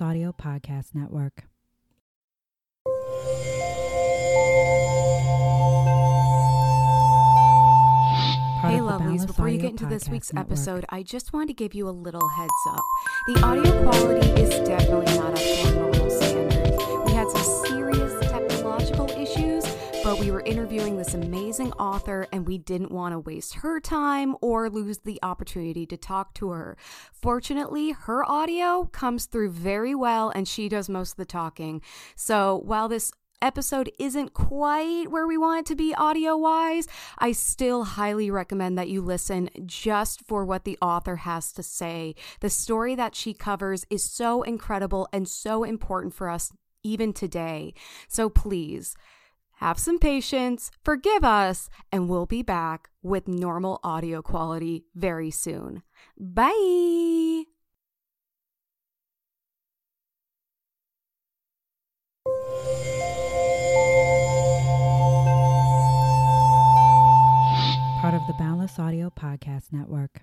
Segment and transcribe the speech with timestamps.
[0.00, 1.44] Audio Podcast Network.
[8.62, 10.50] Hey, lovelies, before you get into this week's Network.
[10.50, 12.80] episode, I just wanted to give you a little heads up.
[13.28, 16.55] The audio quality is definitely not up to our normal.
[20.06, 24.36] But we were interviewing this amazing author and we didn't want to waste her time
[24.40, 26.76] or lose the opportunity to talk to her.
[27.12, 31.82] Fortunately, her audio comes through very well and she does most of the talking.
[32.14, 33.10] So while this
[33.42, 36.86] episode isn't quite where we want it to be audio wise,
[37.18, 42.14] I still highly recommend that you listen just for what the author has to say.
[42.38, 46.52] The story that she covers is so incredible and so important for us
[46.84, 47.74] even today.
[48.06, 48.94] So please
[49.56, 55.82] have some patience, forgive us, and we'll be back with normal audio quality very soon.
[56.18, 57.44] Bye.
[68.00, 70.22] Part of the Boundless Audio Podcast Network.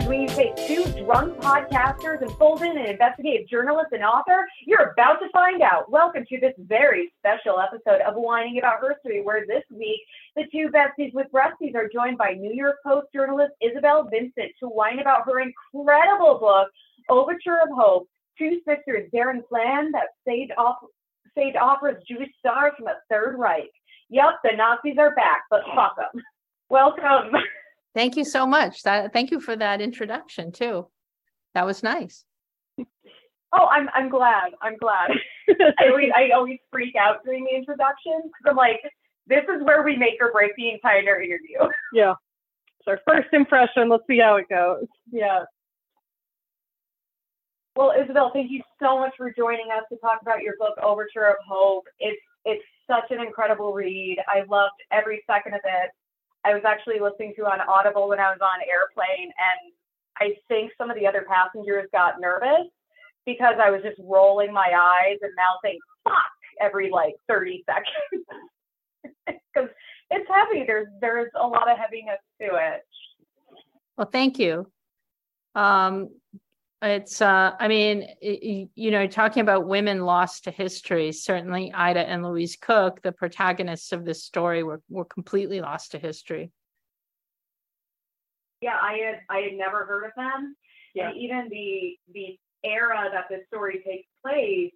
[0.00, 4.46] Happens when you take two drunk podcasters and fold in an investigative journalist and author?
[4.64, 5.90] You're about to find out.
[5.90, 10.00] Welcome to this very special episode of Whining About Herstory, where this week
[10.36, 14.68] the two besties with breasties are joined by New York Post journalist Isabel Vincent to
[14.68, 16.68] whine about her incredible book,
[17.10, 20.76] Overture of Hope, Two Sisters, Daring Plan, that saved, off,
[21.36, 23.70] saved Opera's Jewish stars from a Third Reich.
[24.08, 26.22] Yup, the Nazis are back, but fuck them.
[26.70, 27.34] Welcome.
[27.94, 28.82] Thank you so much.
[28.84, 30.88] That, thank you for that introduction too.
[31.54, 32.24] That was nice.
[33.52, 34.52] Oh, I'm I'm glad.
[34.62, 35.10] I'm glad.
[35.48, 38.80] I always I always freak out during the introductions because I'm like,
[39.26, 41.58] this is where we make or break the entire interview.
[41.92, 42.14] Yeah.
[42.78, 43.88] It's our first impression.
[43.88, 44.86] Let's see how it goes.
[45.12, 45.44] Yeah.
[47.76, 51.28] Well, Isabel, thank you so much for joining us to talk about your book, Overture
[51.28, 51.84] of Hope.
[51.98, 54.18] It's it's such an incredible read.
[54.28, 55.90] I loved every second of it.
[56.44, 59.72] I was actually listening to on Audible when I was on airplane, and
[60.18, 62.68] I think some of the other passengers got nervous
[63.26, 66.14] because I was just rolling my eyes and mouthing "fuck"
[66.60, 68.26] every like 30 seconds
[69.26, 69.68] because
[70.10, 70.64] it's heavy.
[70.66, 72.86] There's there's a lot of heaviness to it.
[73.96, 74.70] Well, thank you.
[75.54, 76.10] Um,
[76.82, 81.72] it's, uh, I mean, y- y- you know, talking about women lost to history, certainly
[81.74, 86.50] Ida and Louise Cook, the protagonists of this story, were, were completely lost to history.
[88.62, 90.54] Yeah, I had I had never heard of them.
[90.94, 91.08] Yeah.
[91.08, 94.72] And even the the era that this story takes place,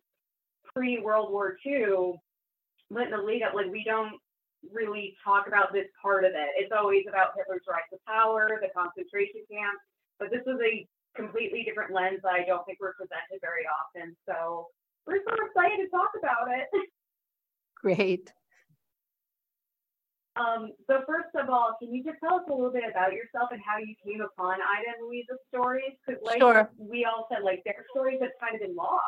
[0.74, 2.14] pre World War II,
[2.90, 4.14] in the lead up, like we don't
[4.72, 6.48] really talk about this part of it.
[6.56, 9.84] It's always about Hitler's rise to power, the concentration camps,
[10.18, 14.16] but this is a completely different lens that I don't think we're presented very often.
[14.28, 14.68] So
[15.06, 16.68] we're so excited to talk about it.
[17.80, 18.32] Great.
[20.36, 23.50] Um, so first of all, can you just tell us a little bit about yourself
[23.52, 25.94] and how you came upon Ida and Louisa's stories?
[26.04, 26.70] Because like Sure.
[26.76, 29.00] we all said, like their stories have kind of been lost.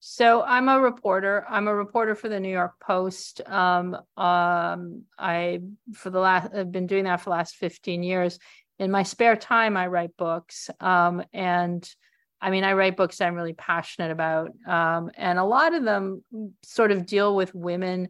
[0.00, 1.44] So I'm a reporter.
[1.48, 3.40] I'm a reporter for the New York Post.
[3.46, 5.60] Um, um, I
[5.92, 8.38] for the last I've been doing that for the last 15 years.
[8.78, 10.70] In my spare time, I write books.
[10.80, 11.88] Um, and
[12.40, 14.52] I mean, I write books I'm really passionate about.
[14.66, 16.22] Um, and a lot of them
[16.62, 18.08] sort of deal with women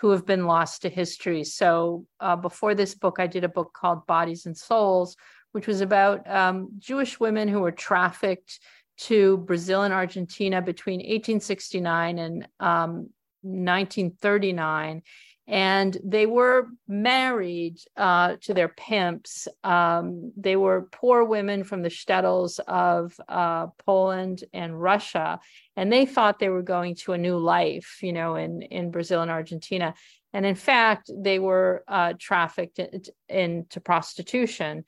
[0.00, 1.44] who have been lost to history.
[1.44, 5.16] So uh, before this book, I did a book called Bodies and Souls,
[5.52, 8.60] which was about um, Jewish women who were trafficked
[8.98, 13.10] to Brazil and Argentina between 1869 and um,
[13.42, 15.02] 1939.
[15.50, 19.48] And they were married uh, to their pimps.
[19.64, 25.40] Um, they were poor women from the shtetls of uh, Poland and Russia.
[25.76, 29.22] And they thought they were going to a new life, you know, in, in Brazil
[29.22, 29.94] and Argentina.
[30.32, 34.84] And in fact, they were uh, trafficked in- into prostitution.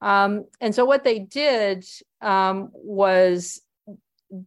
[0.00, 1.84] Um, and so what they did
[2.22, 3.60] um, was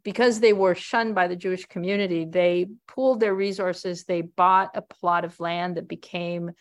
[0.03, 4.03] because they were shunned by the Jewish community, they pooled their resources.
[4.03, 6.51] They bought a plot of land that became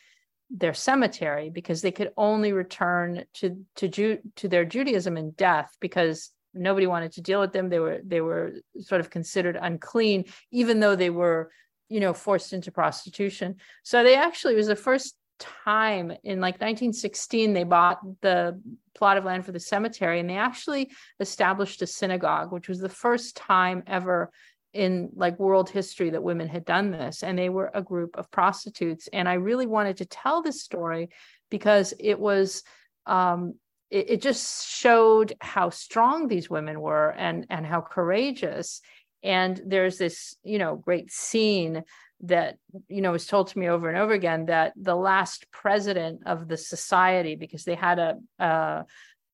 [0.50, 5.76] their cemetery because they could only return to to Ju- to their Judaism in death
[5.80, 7.68] because nobody wanted to deal with them.
[7.68, 11.50] They were they were sort of considered unclean, even though they were
[11.88, 13.56] you know forced into prostitution.
[13.82, 16.12] So they actually was the first time.
[16.22, 18.60] In like 1916 they bought the
[18.94, 22.88] plot of land for the cemetery and they actually established a synagogue which was the
[22.88, 24.30] first time ever
[24.72, 28.30] in like world history that women had done this and they were a group of
[28.30, 29.08] prostitutes.
[29.12, 31.08] And i really wanted to tell this story
[31.50, 32.62] because it was
[33.06, 33.54] um,
[33.90, 38.80] it, it just showed how strong these women were and and how courageous
[39.22, 41.82] and there's this you know great scene
[42.22, 42.56] that
[42.88, 46.48] you know was told to me over and over again that the last president of
[46.48, 48.82] the society because they had a uh,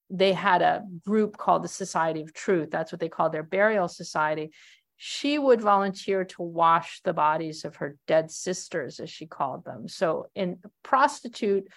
[0.09, 3.89] they had a group called the society of truth that's what they called their burial
[3.89, 4.51] society
[4.97, 9.89] she would volunteer to wash the bodies of her dead sisters as she called them.
[9.89, 11.69] So in prostitute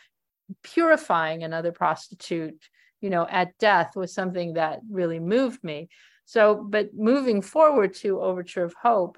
[0.64, 2.60] purifying another prostitute
[3.02, 5.90] you know at death was something that really moved me
[6.30, 9.18] so but moving forward to overture of hope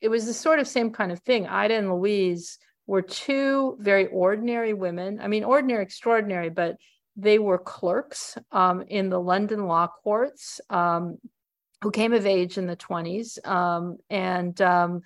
[0.00, 4.06] it was the sort of same kind of thing ida and louise were two very
[4.06, 6.76] ordinary women i mean ordinary extraordinary but
[7.16, 11.18] they were clerks um, in the london law courts um,
[11.82, 15.02] who came of age in the 20s um, and um,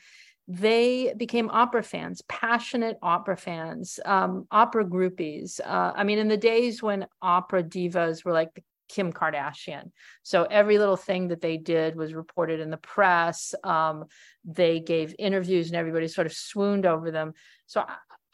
[0.50, 5.60] they became opera fans, passionate opera fans, um, opera groupies.
[5.62, 9.90] Uh, I mean, in the days when opera divas were like the Kim Kardashian.
[10.23, 13.55] So every little thing that they did was reported in the press.
[13.64, 14.06] Um,
[14.44, 17.35] they gave interviews and everybody sort of swooned over them.
[17.67, 17.85] So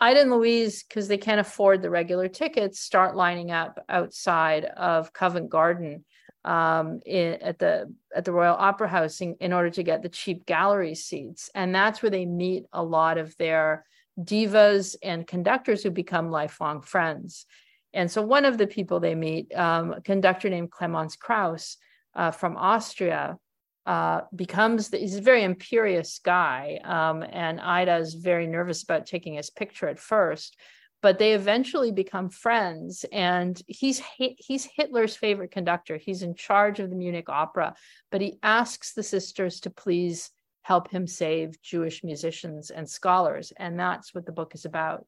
[0.00, 5.12] Ida and Louise, because they can't afford the regular tickets, start lining up outside of
[5.12, 6.04] Covent Garden
[6.44, 10.08] um, in, at the at the Royal Opera House in, in order to get the
[10.08, 13.86] cheap gallery seats, and that's where they meet a lot of their
[14.20, 17.46] divas and conductors who become lifelong friends.
[17.94, 21.78] And so one of the people they meet, um, a conductor named Clemens Krauss
[22.14, 23.38] uh, from Austria,
[23.86, 29.06] uh, becomes the, he's a very imperious guy, um, and Ida is very nervous about
[29.06, 30.56] taking his picture at first
[31.04, 35.98] but they eventually become friends and he's he's Hitler's favorite conductor.
[35.98, 37.74] He's in charge of the Munich opera
[38.10, 40.30] but he asks the sisters to please
[40.62, 45.04] help him save Jewish musicians and scholars and that's what the book is about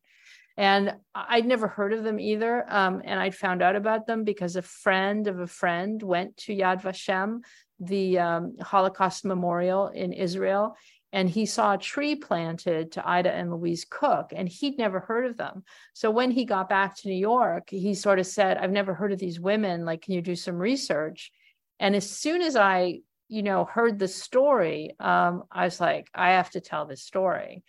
[0.56, 4.56] and I'd never heard of them either um, and I'd found out about them because
[4.56, 7.40] a friend of a friend went to Yad Vashem
[7.78, 10.76] the um, Holocaust memorial in Israel
[11.12, 15.24] and he saw a tree planted to Ida and Louise Cook, and he'd never heard
[15.24, 15.62] of them.
[15.94, 19.12] So when he got back to New York, he sort of said, I've never heard
[19.12, 19.84] of these women.
[19.84, 21.30] Like, can you do some research?
[21.78, 26.32] And as soon as I, you know, heard the story, um, I was like, I
[26.32, 27.62] have to tell this story.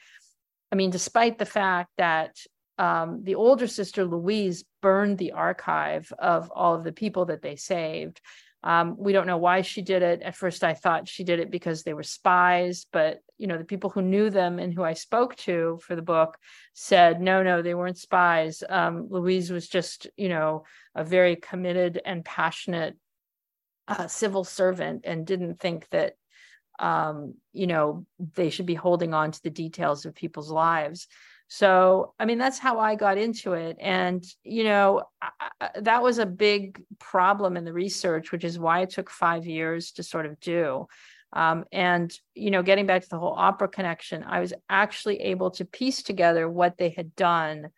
[0.72, 2.36] I mean, despite the fact that
[2.78, 7.56] um, the older sister Louise burned the archive of all of the people that they
[7.56, 8.22] saved.
[8.64, 10.22] Um, we don't know why she did it.
[10.22, 13.64] At first, I thought she did it because they were spies, but you know, the
[13.64, 16.38] people who knew them and who I spoke to for the book
[16.74, 18.64] said, no, no, they weren't spies.
[18.68, 20.64] Um, Louise was just, you know,
[20.96, 22.98] a very committed and passionate
[23.88, 26.16] uh, civil servant, and didn't think that,
[26.80, 31.08] um, you know, they should be holding on to the details of people's lives.
[31.50, 33.78] So, I mean, that's how I got into it.
[33.80, 38.82] And, you know, I, that was a big problem in the research, which is why
[38.82, 40.88] it took five years to sort of do.
[41.34, 45.52] Um, and, you know, getting back to the whole opera connection, I was actually able
[45.52, 47.70] to piece together what they had done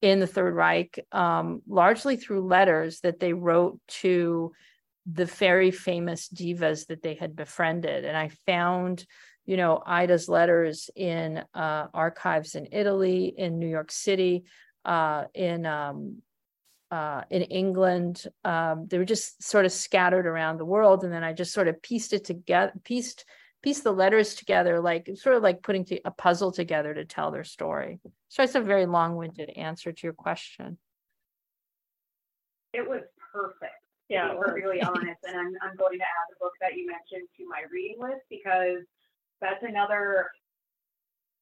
[0.00, 4.52] in the Third Reich, um, largely through letters that they wrote to
[5.06, 8.04] the very famous divas that they had befriended.
[8.04, 9.06] And I found
[9.46, 14.44] you know, Ida's letters in uh, archives in Italy, in New York City,
[14.84, 16.22] uh, in um,
[16.90, 18.24] uh, in England.
[18.44, 21.68] Um, they were just sort of scattered around the world, and then I just sort
[21.68, 23.24] of pieced it together, pieced
[23.62, 27.44] pieced the letters together, like sort of like putting a puzzle together to tell their
[27.44, 27.98] story.
[28.28, 30.76] So it's a very long-winded answer to your question.
[32.74, 33.00] It was
[33.32, 33.72] perfect.
[34.08, 37.28] Yeah, be perfectly honest, and I'm I'm going to add the book that you mentioned
[37.38, 38.84] to my reading list because
[39.44, 40.32] that's another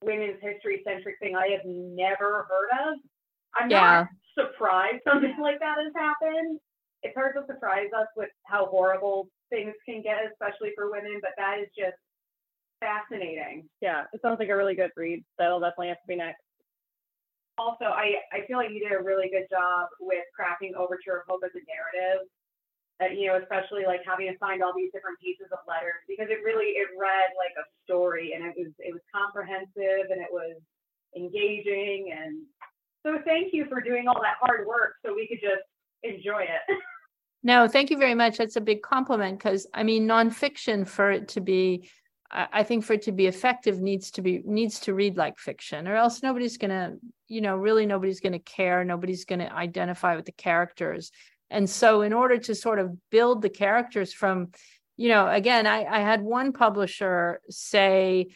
[0.02, 2.98] women's history centric thing I have never heard of.
[3.54, 4.06] I'm yeah.
[4.36, 6.58] not surprised something like that has happened.
[7.02, 11.30] It's hard to surprise us with how horrible things can get, especially for women, but
[11.36, 11.98] that is just
[12.80, 13.68] fascinating.
[13.80, 15.22] Yeah, it sounds like a really good read.
[15.38, 16.42] That'll definitely have to be next.
[17.58, 21.28] Also, I, I feel like you did a really good job with crafting Overture of
[21.28, 22.26] Hope as a narrative
[23.02, 26.28] uh, you know, especially like having to find all these different pieces of letters because
[26.30, 30.30] it really it read like a story and it was it was comprehensive and it
[30.30, 30.56] was
[31.16, 32.42] engaging and
[33.04, 35.66] so thank you for doing all that hard work so we could just
[36.02, 36.76] enjoy it.
[37.42, 38.38] no, thank you very much.
[38.38, 41.88] That's a big compliment because I mean nonfiction for it to be
[42.34, 45.86] I think for it to be effective needs to be needs to read like fiction
[45.86, 46.96] or else nobody's going to
[47.28, 51.12] you know really nobody's going to care nobody's going to identify with the characters
[51.52, 54.48] and so, in order to sort of build the characters from,
[54.96, 58.28] you know, again, I, I had one publisher say,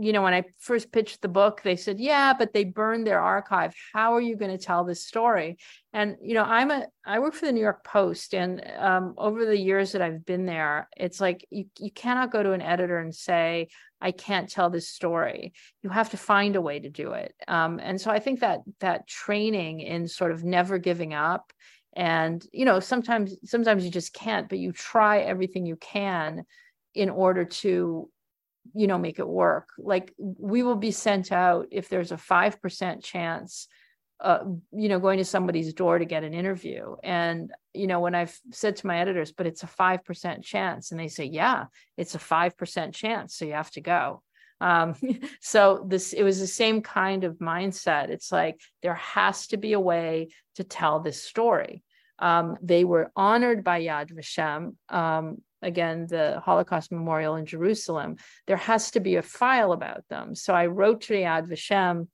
[0.00, 3.20] you know, when I first pitched the book, they said, yeah, but they burned their
[3.20, 3.74] archive.
[3.92, 5.58] How are you going to tell this story?
[5.92, 8.32] And, you know, I'm a, I work for the New York Post.
[8.34, 12.42] And um, over the years that I've been there, it's like you, you cannot go
[12.42, 13.68] to an editor and say,
[14.00, 15.52] I can't tell this story.
[15.82, 17.34] You have to find a way to do it.
[17.48, 21.52] Um, and so I think that that training in sort of never giving up
[21.94, 26.44] and you know sometimes sometimes you just can't but you try everything you can
[26.94, 28.08] in order to
[28.74, 29.68] you know make it work.
[29.78, 33.68] Like we will be sent out if there's a 5% chance
[34.20, 34.40] uh,
[34.72, 36.96] you know going to somebody's door to get an interview.
[37.02, 40.98] And you know when i've said to my editors but it's a 5% chance and
[40.98, 41.66] they say yeah
[41.96, 44.22] it's a 5% chance so you have to go
[44.60, 44.94] um,
[45.40, 48.10] so this it was the same kind of mindset.
[48.10, 51.82] It's like there has to be a way to tell this story.
[52.18, 58.56] Um, they were honored by yad vashem um, again, the Holocaust Memorial in Jerusalem, there
[58.56, 60.34] has to be a file about them.
[60.34, 62.08] So I wrote to Yad Vashem,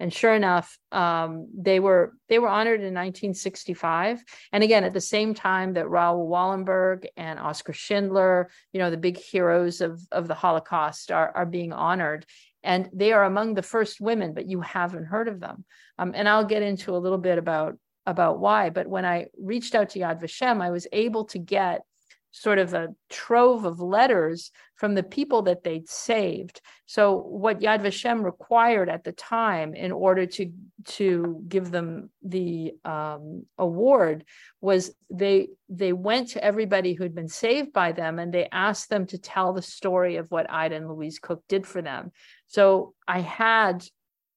[0.00, 4.24] and sure enough, um, they were they were honored in 1965.
[4.50, 8.96] And again, at the same time that Raoul Wallenberg and oscar Schindler, you know, the
[8.96, 12.24] big heroes of of the Holocaust, are are being honored.
[12.62, 15.64] And they are among the first women, but you haven't heard of them.
[15.98, 17.76] Um, and I'll get into a little bit about
[18.06, 18.70] about why.
[18.70, 21.82] But when I reached out to Yad Vashem, I was able to get
[22.32, 26.60] sort of a trove of letters from the people that they'd saved.
[26.86, 30.52] So what Yad Vashem required at the time in order to
[30.86, 34.24] to give them the um, award
[34.60, 39.06] was they they went to everybody who'd been saved by them and they asked them
[39.06, 42.12] to tell the story of what Ida and Louise Cook did for them.
[42.46, 43.84] So I had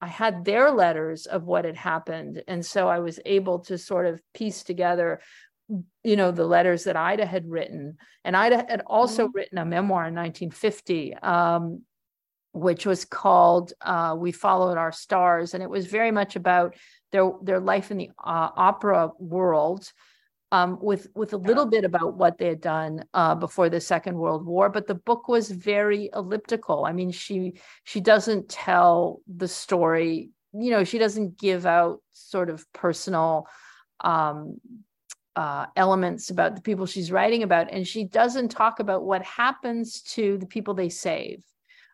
[0.00, 2.42] I had their letters of what had happened.
[2.46, 5.20] And so I was able to sort of piece together
[5.68, 7.96] you know the letters that ida had written.
[8.24, 9.36] And ida had also mm-hmm.
[9.36, 11.82] written a memoir in 1950 um,
[12.52, 15.54] which was called uh, we followed our stars.
[15.54, 16.76] And it was very much about
[17.12, 19.90] their their life in the uh, opera world
[20.52, 24.16] um, with with a little bit about what they had done uh, before the second
[24.16, 24.68] world war.
[24.68, 26.84] But the book was very elliptical.
[26.84, 32.50] I mean she she doesn't tell the story you know she doesn't give out sort
[32.50, 33.48] of personal
[34.00, 34.60] um,
[35.36, 40.02] uh, elements about the people she's writing about, and she doesn't talk about what happens
[40.02, 41.44] to the people they save.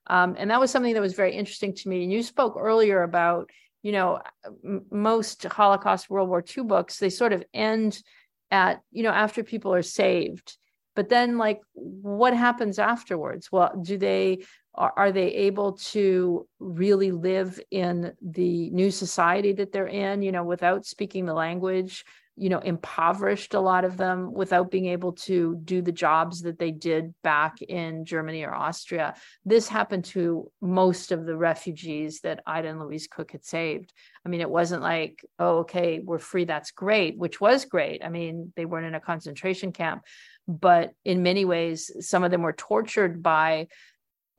[0.06, 2.02] Um, and that was something that was very interesting to me.
[2.02, 3.50] And you spoke earlier about,
[3.82, 4.20] you know,
[4.64, 8.02] m- most Holocaust World War II books, they sort of end
[8.50, 10.56] at, you know, after people are saved.
[10.96, 13.52] But then, like, what happens afterwards?
[13.52, 14.40] Well, do they
[14.74, 20.32] are, are they able to really live in the new society that they're in you
[20.32, 22.04] know without speaking the language
[22.40, 26.58] you know impoverished a lot of them without being able to do the jobs that
[26.58, 29.14] they did back in Germany or Austria.
[29.44, 33.92] This happened to most of the refugees that Ida and Louise Cook had saved.
[34.24, 38.02] I mean it wasn't like oh okay we're free that's great which was great.
[38.02, 40.02] I mean they weren't in a concentration camp
[40.48, 43.68] but in many ways some of them were tortured by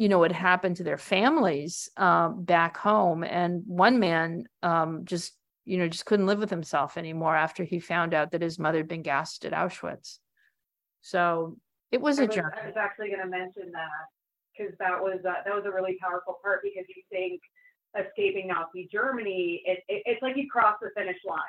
[0.01, 3.23] you know what happened to their families um, back home.
[3.23, 5.33] And one man um, just
[5.65, 8.79] you know, just couldn't live with himself anymore after he found out that his mother
[8.79, 10.19] had been gassed at Auschwitz.
[11.01, 11.57] So
[11.91, 12.55] it was, a journey.
[12.61, 14.05] I was actually going to mention that
[14.57, 17.41] because that was uh, that was a really powerful part because you think
[17.99, 21.39] escaping Nazi Germany, it, it, it's like you cross the finish line.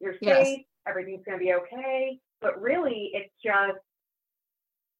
[0.00, 0.58] You're safe, yes.
[0.86, 3.78] everything's going to be okay, but really it's just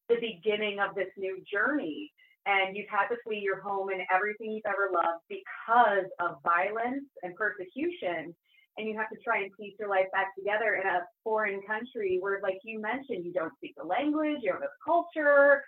[0.09, 2.11] the beginning of this new journey
[2.45, 7.05] and you've had to flee your home and everything you've ever loved because of violence
[7.23, 8.35] and persecution
[8.77, 12.17] and you have to try and piece your life back together in a foreign country
[12.19, 15.63] where, like you mentioned, you don't speak the language, you don't know the culture,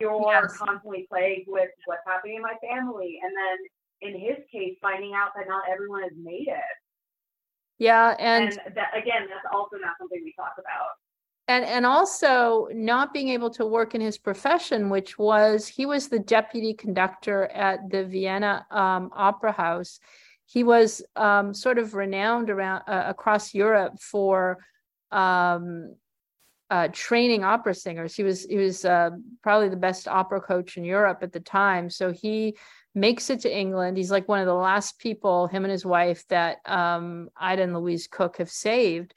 [0.00, 0.56] you're yes.
[0.56, 3.18] constantly plagued with what's happening in my family.
[3.22, 6.54] And then in his case, finding out that not everyone is native.
[7.78, 8.16] Yeah.
[8.18, 10.88] And, and that, again, that's also not something we talk about.
[11.48, 16.08] And, and also not being able to work in his profession, which was he was
[16.08, 20.00] the deputy conductor at the Vienna um, Opera House
[20.52, 24.58] he was um, sort of renowned around uh, across Europe for
[25.10, 25.94] um,
[26.68, 28.14] uh, training opera singers.
[28.14, 29.10] He was he was uh,
[29.42, 31.88] probably the best opera coach in Europe at the time.
[31.88, 32.58] So he
[32.94, 33.96] makes it to England.
[33.96, 37.74] He's like one of the last people, him and his wife, that um, Ida and
[37.74, 39.14] Louise Cook have saved.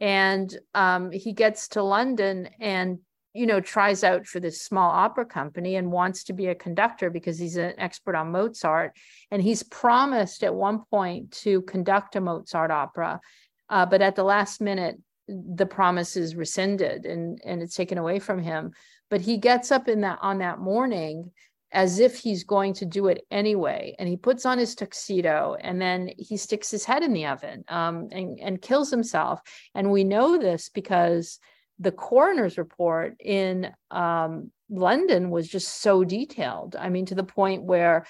[0.00, 3.00] And um, he gets to London and
[3.34, 7.10] you know, tries out for this small opera company and wants to be a conductor
[7.10, 8.96] because he's an expert on Mozart.
[9.30, 13.20] And he's promised at one point to conduct a Mozart opera.
[13.68, 14.96] Uh, but at the last minute,
[15.28, 18.72] the promise is rescinded and, and it's taken away from him.
[19.10, 21.30] but he gets up in that on that morning
[21.72, 23.94] as if he's going to do it anyway.
[23.98, 27.64] And he puts on his tuxedo and then he sticks his head in the oven
[27.68, 29.40] um, and, and kills himself.
[29.74, 31.38] And we know this because
[31.78, 36.76] the coroner's report in um, London was just so detailed.
[36.76, 38.04] I mean, to the point where,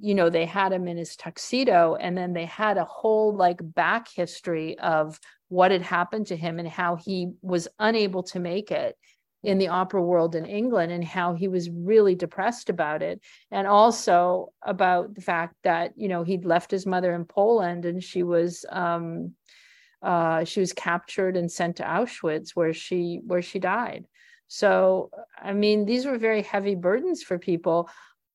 [0.00, 3.60] you know, they had him in his tuxedo and then they had a whole like
[3.62, 5.18] back history of
[5.48, 8.96] what had happened to him and how he was unable to make it
[9.42, 13.20] in the opera world in England and how he was really depressed about it.
[13.50, 18.02] And also about the fact that, you know, he'd left his mother in Poland and
[18.02, 19.34] she was, um,
[20.02, 24.06] uh, she was captured and sent to Auschwitz where she, where she died.
[24.48, 27.88] So, I mean, these were very heavy burdens for people,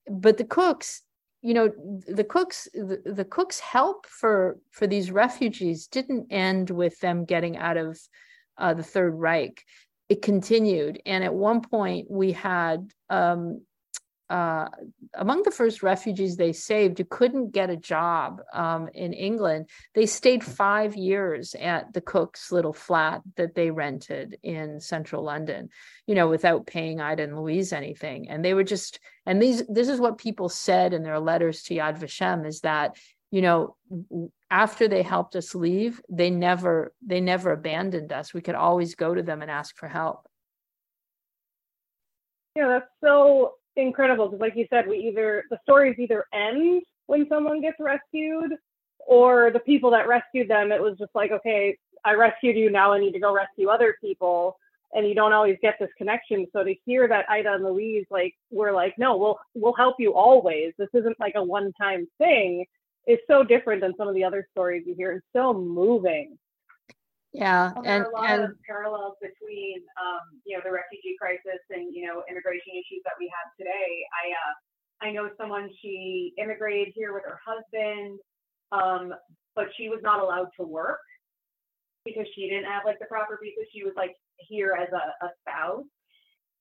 [0.10, 1.04] but the cooks,
[1.42, 1.72] you know,
[2.08, 7.58] the cooks, the, the cooks help for, for these refugees didn't end with them getting
[7.58, 8.00] out of
[8.58, 9.64] uh, the Third Reich
[10.10, 11.02] it continued.
[11.06, 13.62] And at one point, we had um,
[14.30, 14.68] uh,
[15.14, 19.70] among the first refugees they saved who couldn't get a job um, in England.
[19.96, 25.70] They stayed five years at the cook's little flat that they rented in central London,
[26.08, 28.30] you know, without paying Ida and Louise anything.
[28.30, 31.76] And they were just, and these, this is what people said in their letters to
[31.76, 32.98] Yad Vashem is that
[33.30, 33.76] you know
[34.50, 39.14] after they helped us leave they never they never abandoned us we could always go
[39.14, 40.26] to them and ask for help
[42.56, 47.28] yeah that's so incredible because like you said we either the stories either end when
[47.30, 48.52] someone gets rescued
[49.08, 52.92] or the people that rescued them it was just like okay i rescued you now
[52.92, 54.58] i need to go rescue other people
[54.94, 58.34] and you don't always get this connection so to hear that ida and louise like
[58.52, 62.66] we're like no we'll we'll help you always this isn't like a one time thing
[63.08, 65.14] is so different than some of the other stories you hear.
[65.14, 66.38] It's so moving.
[67.38, 70.74] Yeah, well, and there are a lot and of parallels between, um, you know, the
[70.74, 74.02] refugee crisis and you know immigration issues that we have today.
[74.10, 74.54] I uh,
[75.06, 78.18] I know someone she immigrated here with her husband,
[78.74, 79.14] um,
[79.54, 81.06] but she was not allowed to work
[82.06, 83.62] because she didn't have like the proper visa.
[83.70, 85.86] She was like here as a, a spouse,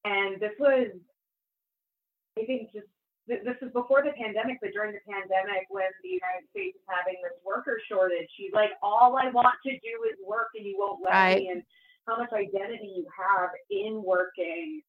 [0.04, 0.92] and this was,
[2.38, 2.92] I think, just
[3.26, 7.18] this is before the pandemic, but during the pandemic, when the United States is having
[7.22, 11.02] this worker shortage, she's like, all I want to do is work and you won't
[11.02, 11.38] let right.
[11.38, 11.50] me.
[11.50, 11.62] And
[12.06, 14.80] how much identity you have in working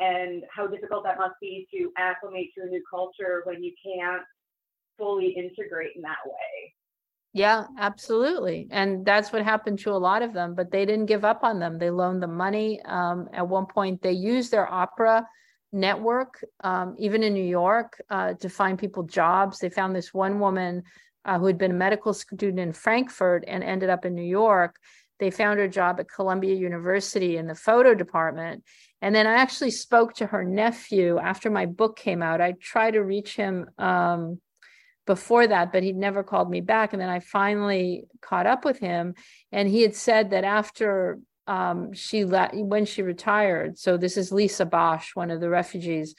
[0.00, 4.22] and how difficult that must be to acclimate to a new culture when you can't
[4.98, 6.74] fully integrate in that way.
[7.32, 8.66] Yeah, absolutely.
[8.70, 11.60] And that's what happened to a lot of them, but they didn't give up on
[11.60, 11.78] them.
[11.78, 12.80] They loaned them money.
[12.86, 15.26] Um, at one point, they used their opera
[15.76, 19.58] network, um, even in New York, uh, to find people jobs.
[19.58, 20.82] They found this one woman
[21.24, 24.76] uh, who had been a medical student in Frankfurt and ended up in New York.
[25.18, 28.64] They found her job at Columbia University in the photo department.
[29.02, 32.40] And then I actually spoke to her nephew after my book came out.
[32.40, 34.40] I tried to reach him um,
[35.06, 36.92] before that, but he'd never called me back.
[36.92, 39.14] And then I finally caught up with him.
[39.52, 43.78] And he had said that after um, she let when she retired.
[43.78, 46.14] So this is Lisa Bosch, one of the refugees.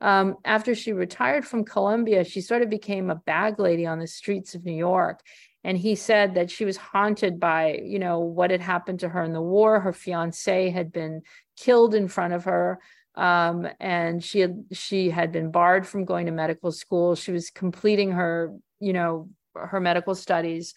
[0.00, 4.06] Um, after she retired from Columbia, she sort of became a bag lady on the
[4.06, 5.20] streets of New York.
[5.62, 9.22] And he said that she was haunted by, you know, what had happened to her
[9.22, 9.80] in the war.
[9.80, 11.22] Her fiance had been
[11.56, 12.80] killed in front of her,
[13.14, 17.14] um, and she had she had been barred from going to medical school.
[17.14, 20.74] She was completing her, you know, her medical studies,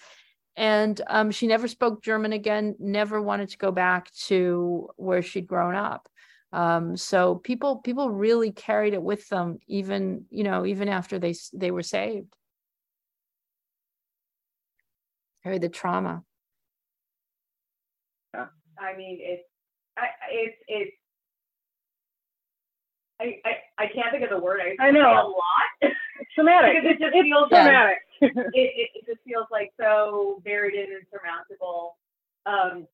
[0.57, 2.75] and um, she never spoke German again.
[2.79, 6.09] Never wanted to go back to where she'd grown up.
[6.51, 11.35] Um, so people people really carried it with them, even you know even after they
[11.53, 12.33] they were saved.
[15.43, 16.23] Carried the trauma.
[18.33, 19.43] I mean, it's
[19.95, 20.91] I it's it's
[23.19, 24.59] I, I, I can't think of the word.
[24.61, 25.01] I, I know.
[25.01, 25.91] a lot.
[26.19, 26.77] It's traumatic.
[26.81, 27.97] Because it just it's feels traumatic.
[28.21, 31.97] it, it, it just feels like so buried and insurmountable.
[32.45, 32.87] Um,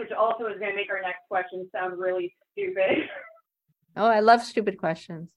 [0.00, 3.08] which also is going to make our next question sound really stupid.
[3.96, 5.30] Oh, I love stupid questions.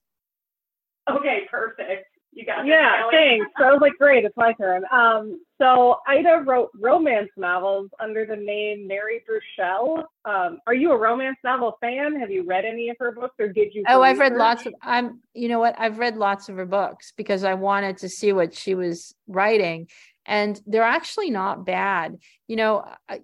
[1.10, 2.06] okay, perfect.
[2.34, 3.10] You got Yeah, Kelly.
[3.12, 3.46] thanks.
[3.56, 4.82] I was like, great, it's my turn.
[4.90, 10.04] Um, so Ida wrote romance novels under the name Mary Burchell.
[10.24, 12.18] Um, are you a romance novel fan?
[12.18, 13.84] Have you read any of her books, or did you?
[13.88, 14.38] Oh, I've read research?
[14.40, 14.74] lots of.
[14.82, 15.20] I'm.
[15.32, 15.76] You know what?
[15.78, 19.88] I've read lots of her books because I wanted to see what she was writing,
[20.26, 22.18] and they're actually not bad.
[22.48, 23.20] You know, I,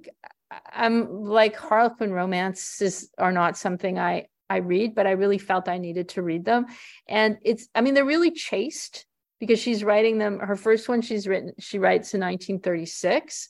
[0.72, 5.78] I'm like Harlequin romances are not something I I read, but I really felt I
[5.78, 6.66] needed to read them.
[7.08, 9.06] And it's, I mean, they're really chaste
[9.38, 10.40] because she's writing them.
[10.40, 13.48] Her first one she's written, she writes in 1936.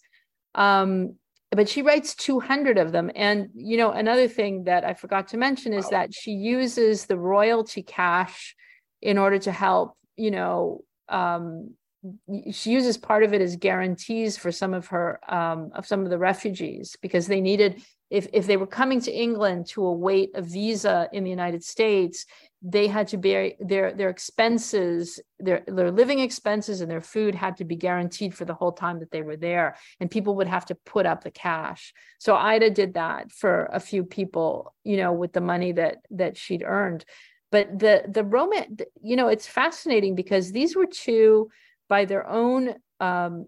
[0.54, 1.16] Um,
[1.50, 5.36] but she writes 200 of them and you know another thing that i forgot to
[5.36, 8.54] mention is that she uses the royalty cash
[9.02, 11.74] in order to help you know um,
[12.52, 16.10] she uses part of it as guarantees for some of her um, of some of
[16.10, 20.42] the refugees because they needed if if they were coming to England to await a
[20.42, 22.26] visa in the United States,
[22.60, 27.56] they had to bear their their expenses, their their living expenses and their food had
[27.58, 30.66] to be guaranteed for the whole time that they were there, and people would have
[30.66, 31.94] to put up the cash.
[32.18, 36.36] So Ida did that for a few people, you know, with the money that that
[36.36, 37.04] she'd earned.
[37.52, 41.50] But the the romance, you know, it's fascinating because these were two
[41.88, 43.46] by their own um,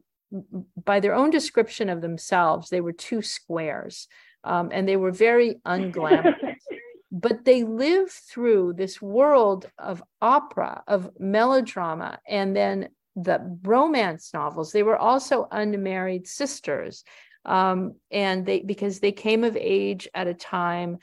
[0.83, 4.09] by their own description of themselves, they were two squares,
[4.44, 6.35] um, and they were very unglamorous.
[7.12, 14.72] but they lived through this world of opera, of melodrama, and then the romance novels.
[14.72, 17.05] They were also unmarried sisters,
[17.44, 20.98] um, and they because they came of age at a time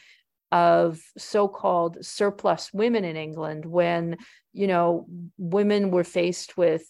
[0.51, 4.17] of so-called surplus women in England when
[4.51, 5.05] you know
[5.37, 6.83] women were faced with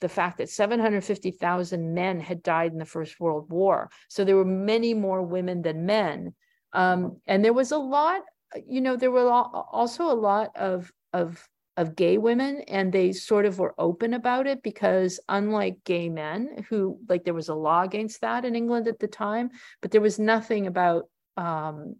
[0.00, 3.90] the fact that 750,000 men had died in the First World War.
[4.08, 6.34] So there were many more women than men.
[6.72, 8.22] Um, and there was a lot
[8.66, 13.44] you know there were also a lot of of of gay women and they sort
[13.44, 17.82] of were open about it because unlike gay men who like there was a law
[17.82, 19.50] against that in England at the time
[19.82, 21.04] but there was nothing about
[21.36, 21.96] um,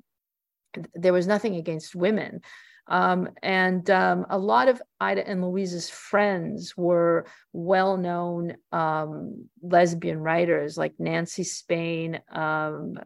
[0.94, 2.40] there was nothing against women.
[2.88, 10.20] Um, and um, a lot of Ida and Louise's friends were well known um, lesbian
[10.20, 12.98] writers like Nancy Spain um,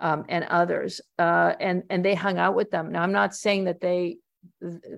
[0.00, 1.00] um, and others.
[1.18, 2.92] Uh, and, and they hung out with them.
[2.92, 4.16] Now, I'm not saying that they,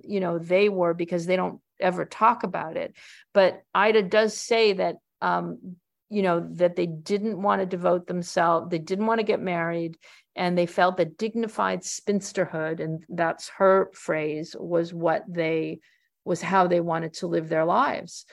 [0.05, 2.95] you know, they were because they don't ever talk about it.
[3.35, 5.77] But Ida does say that um,
[6.11, 9.97] you know that they didn't want to devote themselves they didn't want to get married
[10.37, 15.81] and they felt that dignified spinsterhood and that's her phrase was what they
[16.25, 18.25] was how they wanted to live their lives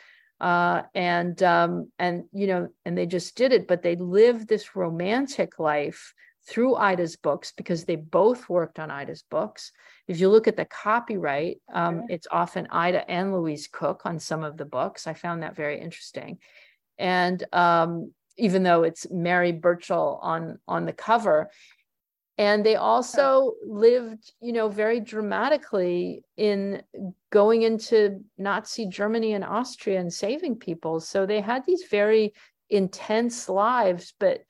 [0.41, 4.75] uh, and um, and you know and they just did it but they lived this
[4.75, 6.13] romantic life
[6.47, 9.71] through Ida's books because they both worked on Ida's books.
[10.07, 14.43] If you look at the copyright, um, it's often Ida and Louise Cook on some
[14.43, 15.07] of the books.
[15.07, 16.37] I found that very interesting
[16.97, 21.49] and um, even though it's Mary Burchell on on the cover.
[22.37, 26.83] And they also lived, you know, very dramatically in
[27.31, 30.99] going into Nazi Germany and Austria and saving people.
[30.99, 32.33] So they had these very
[32.69, 34.41] intense lives, but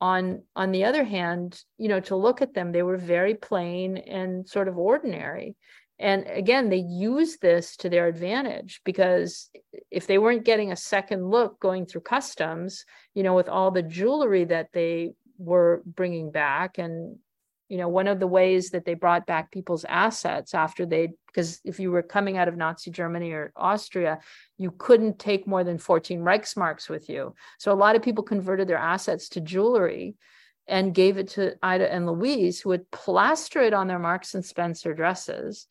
[0.00, 3.98] on on the other hand, you know, to look at them, they were very plain
[3.98, 5.56] and sort of ordinary.
[6.00, 9.50] And again, they use this to their advantage because
[9.90, 13.82] if they weren't getting a second look going through customs, you know, with all the
[13.82, 17.18] jewelry that they were bringing back and
[17.68, 21.60] you know one of the ways that they brought back people's assets after they because
[21.64, 24.18] if you were coming out of nazi germany or austria
[24.58, 27.34] you couldn't take more than 14 reichsmarks with you.
[27.58, 30.16] So a lot of people converted their assets to jewelry
[30.66, 34.44] and gave it to ida and louise who would plaster it on their marks and
[34.44, 35.66] spencer dresses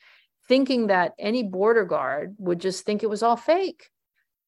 [0.49, 3.89] thinking that any border guard would just think it was all fake.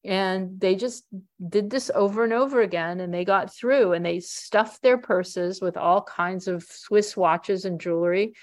[0.04, 1.04] And they just
[1.48, 5.60] did this over and over again, and they got through and they stuffed their purses
[5.60, 8.34] with all kinds of Swiss watches and jewelry.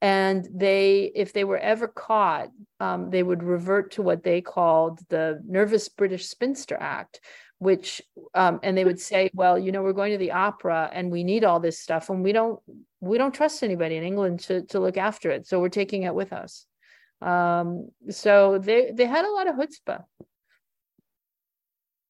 [0.00, 2.48] And they, if they were ever caught,
[2.80, 7.20] um, they would revert to what they called the Nervous British Spinster Act,
[7.58, 8.02] which
[8.34, 11.24] um, and they would say well you know we're going to the opera and we
[11.24, 12.60] need all this stuff and we don't
[13.00, 16.14] we don't trust anybody in england to, to look after it so we're taking it
[16.14, 16.66] with us
[17.24, 20.04] um, so they they had a lot of chutzpah.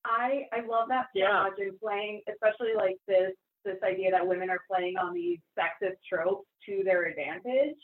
[0.05, 1.47] I I love that so yeah.
[1.47, 3.33] and playing, especially like this
[3.65, 7.79] this idea that women are playing on these sexist tropes to their advantage.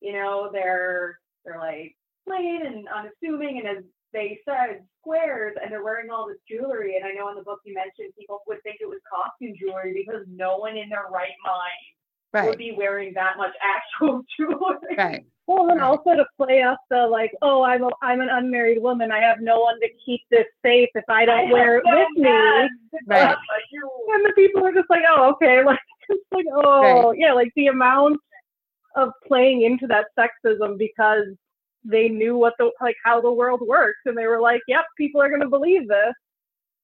[0.00, 1.96] You know, they're they're like
[2.28, 6.96] plain and unassuming, and as they said, squares, and they're wearing all this jewelry.
[6.96, 9.94] And I know in the book you mentioned people would think it was costume jewelry
[9.94, 11.95] because no one in their right mind
[12.36, 12.48] right.
[12.48, 14.96] would be wearing that much actual jewelry.
[14.96, 15.26] Right.
[15.46, 19.12] Well, and also to play up the like, oh, I'm a, I'm an unmarried woman.
[19.12, 22.08] I have no one to keep this safe if I don't I wear it with
[22.16, 22.30] me.
[23.06, 23.36] Right.
[24.08, 27.18] And the people are just like, oh, okay, like, it's like, oh, right.
[27.18, 28.18] yeah, like the amount
[28.96, 31.26] of playing into that sexism because
[31.84, 35.20] they knew what the like how the world works, and they were like, yep, people
[35.20, 36.14] are going to believe this.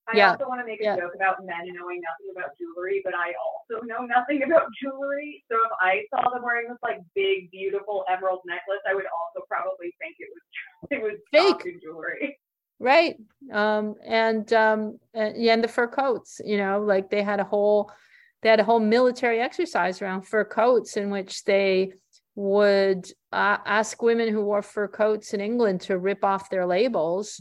[0.08, 0.32] I yeah.
[0.32, 0.96] also want to make a yeah.
[0.96, 5.44] joke about men knowing nothing about jewelry, but I also know nothing about jewelry.
[5.50, 9.46] So if I saw them wearing this like big, beautiful emerald necklace, I would also
[9.48, 10.42] probably think it was
[10.90, 12.38] it was fake jewelry.
[12.80, 13.16] Right.
[13.52, 17.44] Um, and um, and, yeah, and the fur coats, you know, like they had a
[17.44, 17.92] whole
[18.42, 21.92] they had a whole military exercise around fur coats in which they
[22.34, 27.40] would uh, ask women who wore fur coats in England to rip off their labels.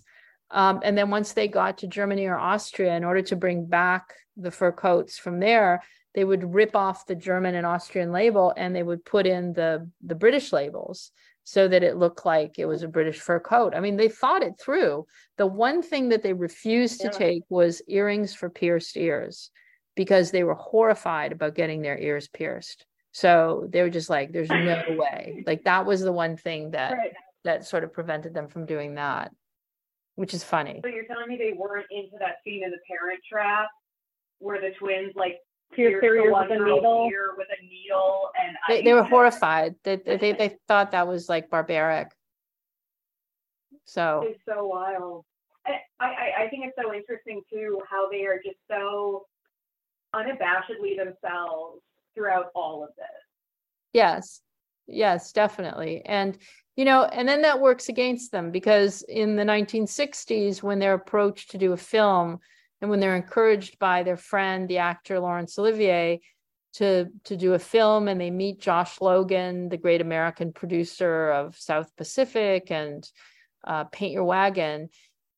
[0.51, 4.13] Um, and then once they got to Germany or Austria, in order to bring back
[4.37, 5.81] the fur coats from there,
[6.13, 9.89] they would rip off the German and Austrian label and they would put in the,
[10.05, 11.11] the British labels
[11.43, 13.73] so that it looked like it was a British fur coat.
[13.75, 15.05] I mean, they thought it through.
[15.37, 17.17] The one thing that they refused to Yeah.
[17.17, 19.51] take was earrings for pierced ears
[19.95, 22.85] because they were horrified about getting their ears pierced.
[23.13, 25.43] So they were just like, there's no way.
[25.45, 27.13] Like that was the one thing that Right.
[27.43, 29.31] that sort of prevented them from doing that,
[30.15, 30.81] which is funny.
[30.83, 33.67] So you're telling me they weren't into that scene in The Parent Trap
[34.39, 35.37] where the twins like
[35.73, 37.09] Pierce pierced their the ears with a needle.
[37.37, 39.75] with a needle and They, they were horrified.
[39.83, 42.09] They, they they they thought that was like barbaric.
[43.85, 45.25] So It's so wild.
[45.65, 49.25] I, I, I think it's so interesting too how they are just so
[50.15, 51.81] unabashedly themselves
[52.15, 53.05] throughout all of this.
[53.93, 54.41] Yes,
[54.87, 56.01] yes, definitely.
[56.05, 56.37] And,
[56.75, 61.51] you know, and then that works against them because in the 1960s, when they're approached
[61.51, 62.39] to do a film
[62.81, 66.21] and when they're encouraged by their friend, the actor Laurence Olivier,
[66.75, 71.57] to, to do a film and they meet Josh Logan, the great American producer of
[71.57, 73.07] South Pacific and
[73.65, 74.87] uh, Paint Your Wagon.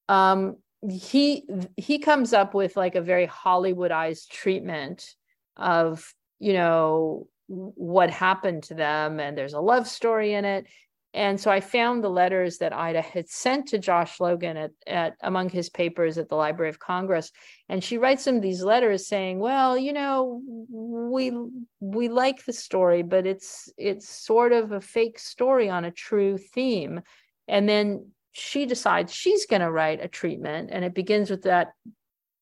[0.08, 0.58] Um,
[0.90, 5.16] he he comes up with like a very Hollywoodized treatment
[5.56, 10.66] of you know what happened to them and there's a love story in it
[11.14, 15.16] and so i found the letters that ida had sent to josh logan at, at
[15.22, 17.32] among his papers at the library of congress.
[17.70, 21.32] And she writes him these letters saying well you know we
[21.80, 26.38] we like the story but it's it's sort of a fake story on a true
[26.38, 27.02] theme.
[27.48, 31.70] And then she decides she's going to write a treatment and it begins with that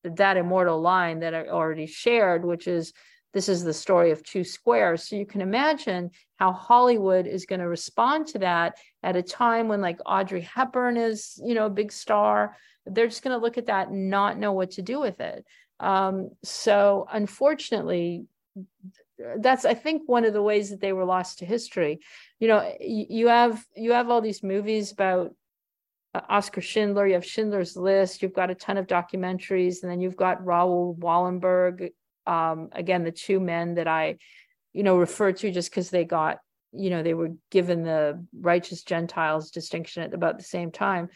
[0.03, 2.93] that immortal line that i already shared which is
[3.33, 5.07] this is the story of two squares.
[5.07, 9.67] So you can imagine how Hollywood is going to respond to that at a time
[9.67, 12.57] when like Audrey Hepburn is, you know, a big star.
[12.85, 15.45] They're just going to look at that and not know what to do with it.
[15.79, 18.25] Um, so unfortunately,
[19.37, 21.99] that's I think one of the ways that they were lost to history.
[22.39, 25.33] You know, you have you have all these movies about
[26.13, 30.01] uh, Oscar Schindler, you have Schindler's List, you've got a ton of documentaries, and then
[30.01, 31.91] you've got Raoul Wallenberg,
[32.25, 34.17] um, again, the two men that I,
[34.73, 36.39] you know, refer to just because they got,
[36.71, 41.09] you know, they were given the righteous Gentiles distinction at about the same time.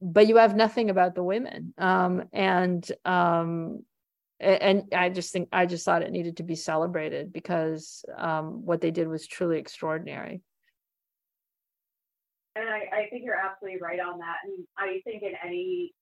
[0.00, 1.74] But you have nothing about the women.
[1.78, 3.84] Um, and um,
[4.40, 8.80] and I just think I just thought it needed to be celebrated because um, what
[8.80, 10.42] they did was truly extraordinary.
[12.56, 14.36] And I, I think you're absolutely right on that.
[14.44, 15.92] And I think in any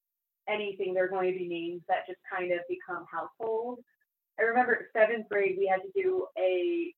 [0.48, 3.78] anything there are going to be names that just kind of become household.
[4.38, 6.92] I remember seventh grade we had to do a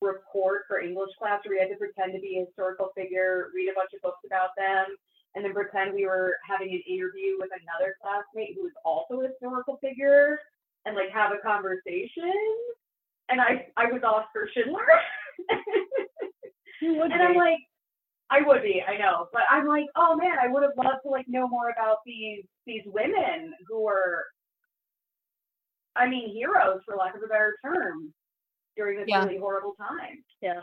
[0.00, 3.70] report for English class where we had to pretend to be a historical figure, read
[3.70, 4.86] a bunch of books about them,
[5.34, 9.28] and then pretend we were having an interview with another classmate who was also a
[9.28, 10.38] historical figure
[10.84, 12.32] and like have a conversation.
[13.28, 14.86] And I I was Oscar Schindler.
[16.84, 17.60] And I'm like,
[18.30, 21.10] I would be, I know, but I'm like, oh man, I would have loved to
[21.10, 24.24] like know more about these these women who are,
[25.96, 28.12] I mean, heroes for lack of a better term,
[28.76, 29.24] during this Yeah.
[29.24, 30.24] really horrible time.
[30.40, 30.60] yeah.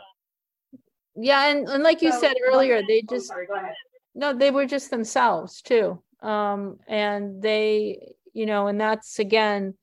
[1.14, 3.74] Yeah, and, and like you So, said earlier, thing- they oh, just sorry, go ahead.
[4.14, 9.74] no they were just themselves too um and they you know and that's again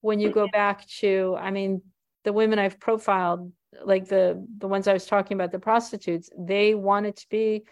[0.00, 1.82] when you go back to i mean
[2.24, 3.50] the women i've profiled
[3.84, 7.64] like the the ones i was talking about the prostitutes they wanted to be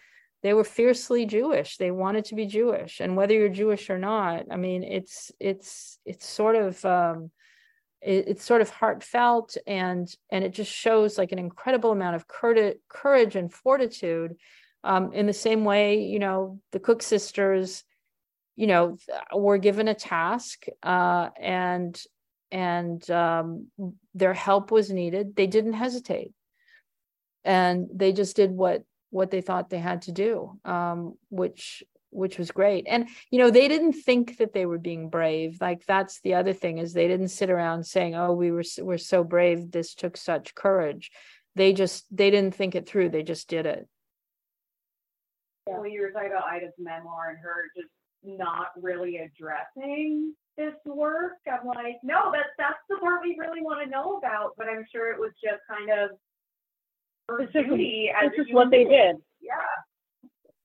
[0.43, 1.77] they were fiercely jewish.
[1.77, 2.99] They wanted to be jewish.
[2.99, 7.31] And whether you're jewish or not i mean it's it's it's sort of um
[8.01, 12.27] it, it's sort of heartfelt and and it just shows like an incredible amount of
[12.27, 14.35] courage, courage and fortitude
[14.83, 17.83] um, in the same way, you know, the Cook sisters,
[18.55, 18.97] you know,
[19.33, 22.01] were given a task uh, and
[22.51, 23.67] and um,
[24.13, 25.35] their help was needed.
[25.35, 26.33] They didn't hesitate,
[27.45, 32.37] and they just did what what they thought they had to do, um, which which
[32.37, 32.85] was great.
[32.87, 35.57] And you know, they didn't think that they were being brave.
[35.61, 38.97] Like that's the other thing is they didn't sit around saying, "Oh, we were we're
[38.97, 39.71] so brave.
[39.71, 41.11] This took such courage."
[41.55, 43.09] They just they didn't think it through.
[43.09, 43.87] They just did it.
[45.67, 45.79] Yeah.
[45.79, 47.91] When you were talking about Ida's memoir and her just
[48.23, 53.83] not really addressing this work, I'm like, no, that's that's the part we really want
[53.83, 54.51] to know about.
[54.57, 56.11] But I'm sure it was just kind of
[57.29, 59.17] her It's just- duty as It's a just what they did.
[59.41, 59.51] Yeah.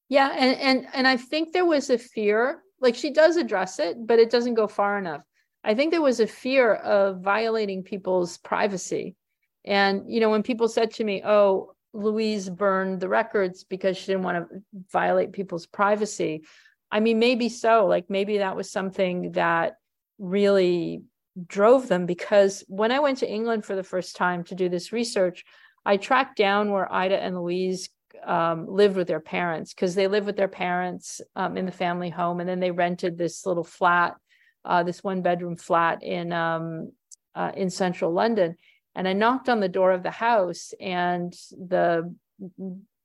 [0.08, 4.06] Yeah, and and and I think there was a fear, like she does address it,
[4.06, 5.22] but it doesn't go far enough.
[5.64, 9.16] I think there was a fear of violating people's privacy.
[9.64, 14.06] And, you know, when people said to me, oh, Louise burned the records because she
[14.06, 16.44] didn't want to violate people's privacy.
[16.92, 17.86] I mean, maybe so.
[17.86, 19.74] Like maybe that was something that
[20.20, 21.02] really
[21.48, 24.92] drove them because when I went to England for the first time to do this
[24.92, 25.44] research,
[25.86, 27.88] I tracked down where Ida and Louise
[28.24, 32.10] um, lived with their parents because they lived with their parents um, in the family
[32.10, 34.16] home, and then they rented this little flat,
[34.64, 36.90] uh, this one bedroom flat in um,
[37.36, 38.56] uh, in central London.
[38.96, 42.12] And I knocked on the door of the house, and the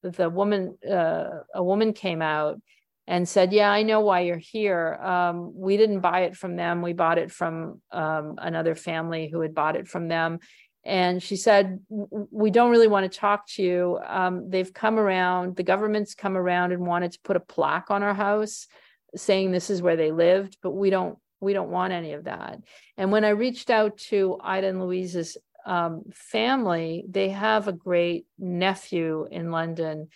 [0.02, 2.60] the woman uh, a woman came out
[3.06, 4.96] and said, "Yeah, I know why you're here.
[4.96, 6.82] Um, we didn't buy it from them.
[6.82, 10.40] We bought it from um, another family who had bought it from them."
[10.84, 14.00] And she said, "We don't really want to talk to you.
[14.06, 15.56] Um, they've come around.
[15.56, 18.68] The government's come around and wanted to put a plaque on our house,
[19.16, 21.18] saying this is where they lived, but we don't.
[21.40, 22.60] We don't want any of that."
[22.98, 28.26] And when I reached out to Ida and Louise's um, family, they have a great
[28.40, 30.08] nephew in London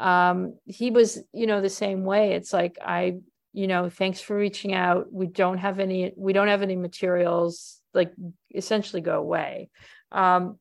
[0.00, 2.32] um, he was, you know, the same way.
[2.32, 3.18] It's like, I,
[3.52, 5.12] you know, thanks for reaching out.
[5.12, 8.12] We don't have any, we don't have any materials, like
[8.54, 9.68] essentially go away.
[10.12, 10.58] Um,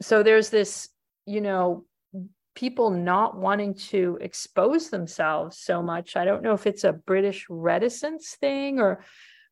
[0.00, 0.88] so there's this,
[1.26, 1.84] you know,
[2.54, 6.16] people not wanting to expose themselves so much.
[6.16, 9.04] I don't know if it's a British reticence thing or,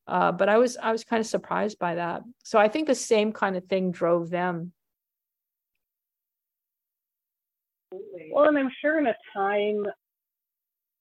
[0.06, 2.22] uh, but I was I was kind of surprised by that.
[2.44, 4.72] So I think the same kind of thing drove them
[8.32, 9.84] Well, and I'm sure in a time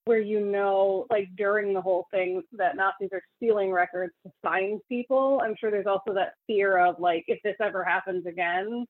[0.06, 4.80] where you know, like during the whole thing, that Nazis are stealing records to find
[4.88, 8.86] people, I'm sure there's also that fear of like, if this ever happens again,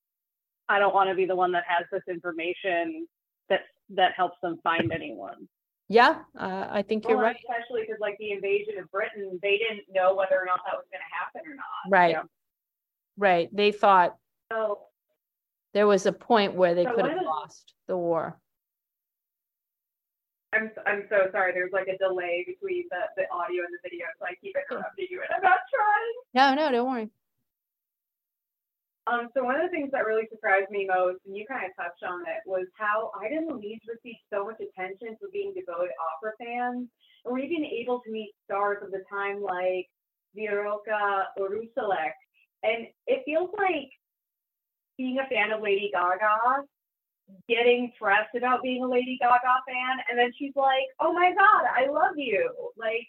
[0.68, 3.08] I don't want to be the one that has this information
[3.50, 5.48] that that helps them find anyone.
[5.88, 7.36] Yeah, uh, I think you're right.
[7.36, 10.86] Especially because, like, the invasion of Britain, they didn't know whether or not that was
[10.92, 11.92] going to happen or not.
[11.92, 12.18] Right.
[13.18, 13.56] Right.
[13.56, 14.16] They thought.
[14.52, 14.80] So
[15.76, 18.40] there was a point where they so could have lost the war.
[20.56, 21.52] I'm I'm so sorry.
[21.52, 25.08] There's like a delay between the, the audio and the video, so I keep interrupting
[25.10, 26.16] you, and I'm not trying.
[26.34, 27.10] No, no, don't worry.
[29.08, 31.76] Um, so one of the things that really surprised me most, and you kind of
[31.78, 35.94] touched on it, was how Ida and Louise received so much attention for being devoted
[36.02, 36.90] opera fans,
[37.24, 39.86] and we're even able to meet stars of the time like
[40.34, 42.18] Viorica Ursuleac,
[42.64, 43.92] and it feels like
[44.98, 46.66] being a fan of Lady Gaga,
[47.48, 51.66] getting pressed about being a Lady Gaga fan, and then she's like, "Oh my God,
[51.74, 53.08] I love you!" Like,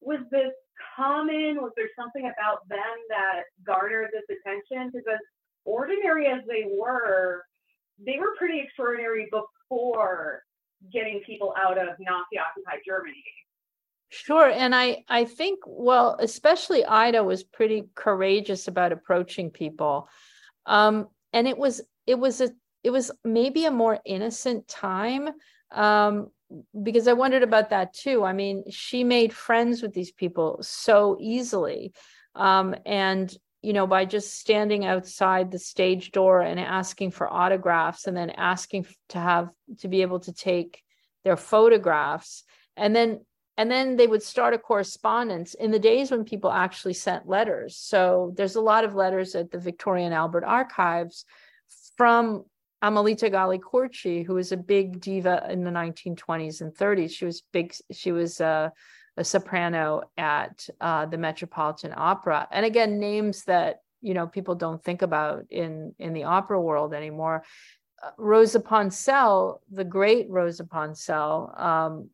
[0.00, 0.52] was this
[0.96, 1.60] common?
[1.60, 4.90] Was there something about them that garnered this attention?
[4.92, 5.20] Because as
[5.64, 7.44] ordinary as they were,
[7.98, 10.42] they were pretty extraordinary before
[10.92, 13.24] getting people out of Nazi-occupied Germany.
[14.08, 20.08] Sure, and I I think well, especially Ida was pretty courageous about approaching people
[20.66, 22.50] um, and it was it was a
[22.82, 25.30] it was maybe a more innocent time
[25.70, 26.28] um,
[26.82, 28.24] because I wondered about that too.
[28.24, 31.92] I mean, she made friends with these people so easily.
[32.34, 38.06] Um, and, you know, by just standing outside the stage door and asking for autographs
[38.06, 40.82] and then asking to have to be able to take
[41.24, 42.44] their photographs.
[42.76, 43.20] And then
[43.58, 47.76] and then they would start a correspondence in the days when people actually sent letters.
[47.76, 51.26] So there's a lot of letters at the Victoria and Albert Archives
[51.96, 52.44] from
[52.82, 57.10] Amelita Galli Curci, who was a big diva in the 1920s and 30s.
[57.10, 57.74] She was big.
[57.92, 58.72] She was a,
[59.16, 64.82] a soprano at uh, the Metropolitan Opera, and again, names that you know people don't
[64.82, 67.44] think about in in the opera world anymore.
[68.02, 72.10] Uh, Rosa Ponselle, the great Rosa Ponselle, um,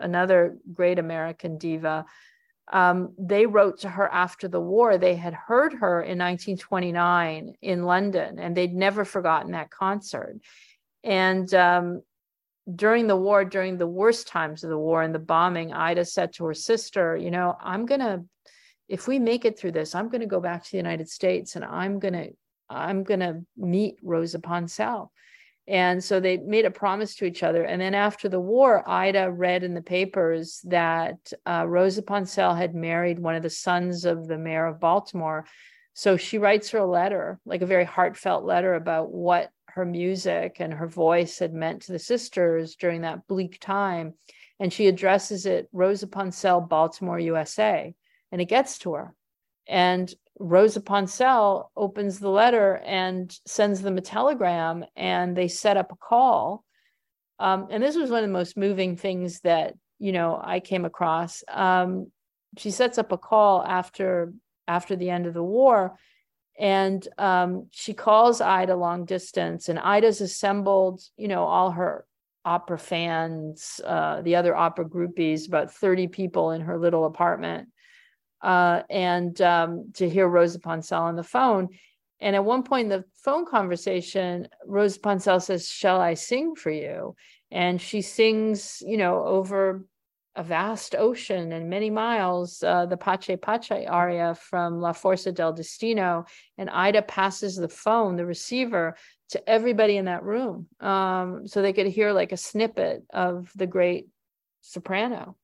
[0.00, 2.04] another great American diva.
[2.72, 4.98] Um, they wrote to her after the war.
[4.98, 10.36] They had heard her in 1929 in London, and they'd never forgotten that concert.
[11.02, 12.02] And um,
[12.74, 16.32] during the war, during the worst times of the war and the bombing, Ida said
[16.34, 18.24] to her sister, You know, I'm going to,
[18.88, 21.56] if we make it through this, I'm going to go back to the United States
[21.56, 22.30] and I'm going to,
[22.68, 25.10] I'm going to meet Rosa Ponselle.
[25.68, 27.62] And so they made a promise to each other.
[27.62, 32.74] And then after the war, Ida read in the papers that uh, Rosa Ponselle had
[32.74, 35.44] married one of the sons of the mayor of Baltimore.
[35.92, 40.56] So she writes her a letter, like a very heartfelt letter about what her music
[40.58, 44.14] and her voice had meant to the sisters during that bleak time.
[44.58, 47.94] And she addresses it Rosa Ponselle, Baltimore, USA.
[48.32, 49.14] And it gets to her.
[49.68, 55.92] And Rosa Ponselle opens the letter and sends them a telegram, and they set up
[55.92, 56.64] a call.
[57.38, 60.84] Um, and this was one of the most moving things that you know I came
[60.84, 61.42] across.
[61.48, 62.10] Um,
[62.56, 64.32] she sets up a call after
[64.66, 65.98] after the end of the war.
[66.58, 72.04] And um, she calls Ida long distance, and Ida's assembled, you know, all her
[72.44, 77.68] opera fans, uh, the other opera groupies, about 30 people in her little apartment,
[78.42, 81.68] uh, and um, to hear Rosa Ponselle on the phone.
[82.20, 86.70] And at one point in the phone conversation, Rosa Ponselle says, Shall I sing for
[86.70, 87.14] you?
[87.50, 89.84] And she sings, you know, over
[90.36, 95.52] a vast ocean and many miles, uh, the Pace Pace aria from La Forza del
[95.52, 96.26] Destino.
[96.56, 98.96] And Ida passes the phone, the receiver,
[99.30, 103.66] to everybody in that room um, so they could hear like a snippet of the
[103.66, 104.08] great
[104.60, 105.36] soprano.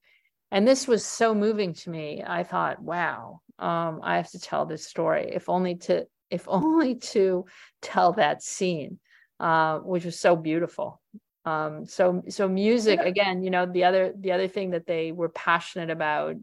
[0.55, 2.23] And this was so moving to me.
[2.25, 6.95] I thought, wow, um, I have to tell this story, if only to if only
[6.95, 7.45] to
[7.83, 9.01] tell that scene,
[9.41, 11.03] uh, which was so beautiful.
[11.45, 15.29] Um so so music again you know the other the other thing that they were
[15.29, 16.37] passionate about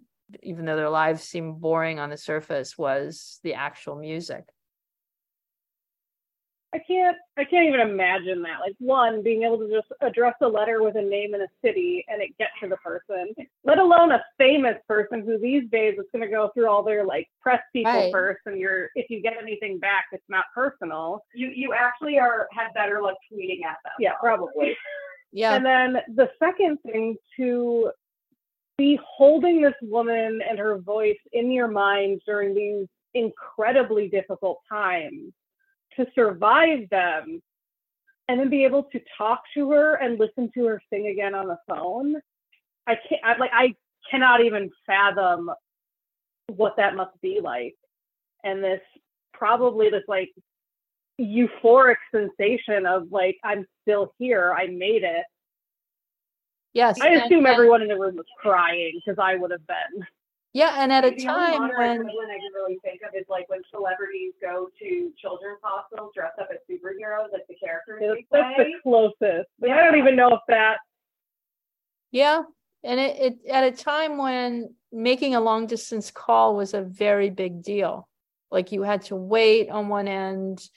[0.44, 4.44] even though their lives seemed boring on the surface was the actual music
[6.74, 8.60] I can't I can't even imagine that.
[8.62, 12.06] Like one, being able to just address a letter with a name and a city
[12.08, 13.34] and it get to the person,
[13.66, 17.28] let alone a famous person who these days is gonna go through all their like
[17.42, 18.12] press people Right.
[18.12, 21.24] first and you're if you get anything back, it's not personal.
[21.34, 23.94] You you actually are had better luck tweeting at them.
[24.00, 24.76] Yeah, probably.
[25.34, 27.92] yeah And then the second thing to
[28.78, 35.34] be holding this woman and her voice in your mind during these incredibly difficult times
[35.98, 37.42] to survive them
[38.28, 41.48] and then be able to talk to her and listen to her sing again on
[41.48, 42.16] the phone.
[42.88, 43.76] I can't I, like I
[44.10, 45.52] cannot even fathom
[46.48, 47.76] what that must be like.
[48.44, 48.82] And this
[49.34, 50.30] probably this like
[51.20, 55.26] euphoric sensation of like I'm still here, I made it.
[56.74, 59.66] yes I and- assume and- everyone in the room was crying because I would have
[59.68, 60.06] been.
[60.54, 63.26] Yeah and at a The time modern when equivalent I can really think of is
[63.30, 68.14] like when celebrities go to children's hospitals dressed up as superheroes, like the characters That's,
[68.14, 69.50] they that's the closest.
[69.60, 70.78] But I don't even know if that.
[72.12, 72.44] Yeah.
[72.84, 77.30] And it, it at a time when making a long distance call was a very
[77.30, 78.08] big deal.
[78.50, 80.68] Like you had to wait on one end,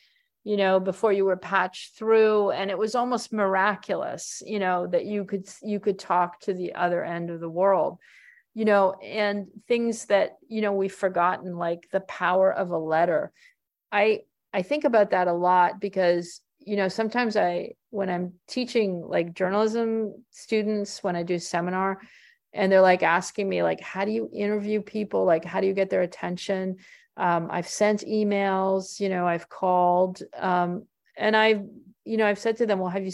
[0.45, 2.51] you know, before you were patched through.
[2.51, 6.75] And it was almost miraculous, you know, that you could you could talk to the
[6.75, 7.99] other end of the world,
[8.55, 13.33] you know, and things that, you know, we've forgotten, like the power of a letter.
[13.93, 14.21] I
[14.53, 19.35] I think about that a lot because you know sometimes i when i'm teaching like
[19.35, 22.01] journalism students when i do seminar
[22.53, 25.75] and they're like asking me like how do you interview people like how do you
[25.75, 26.77] get their attention
[27.17, 30.85] um, i've sent emails you know i've called um,
[31.17, 31.63] and i've
[32.05, 33.13] you know i've said to them well have you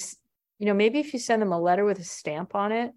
[0.58, 2.92] you know maybe if you send them a letter with a stamp on it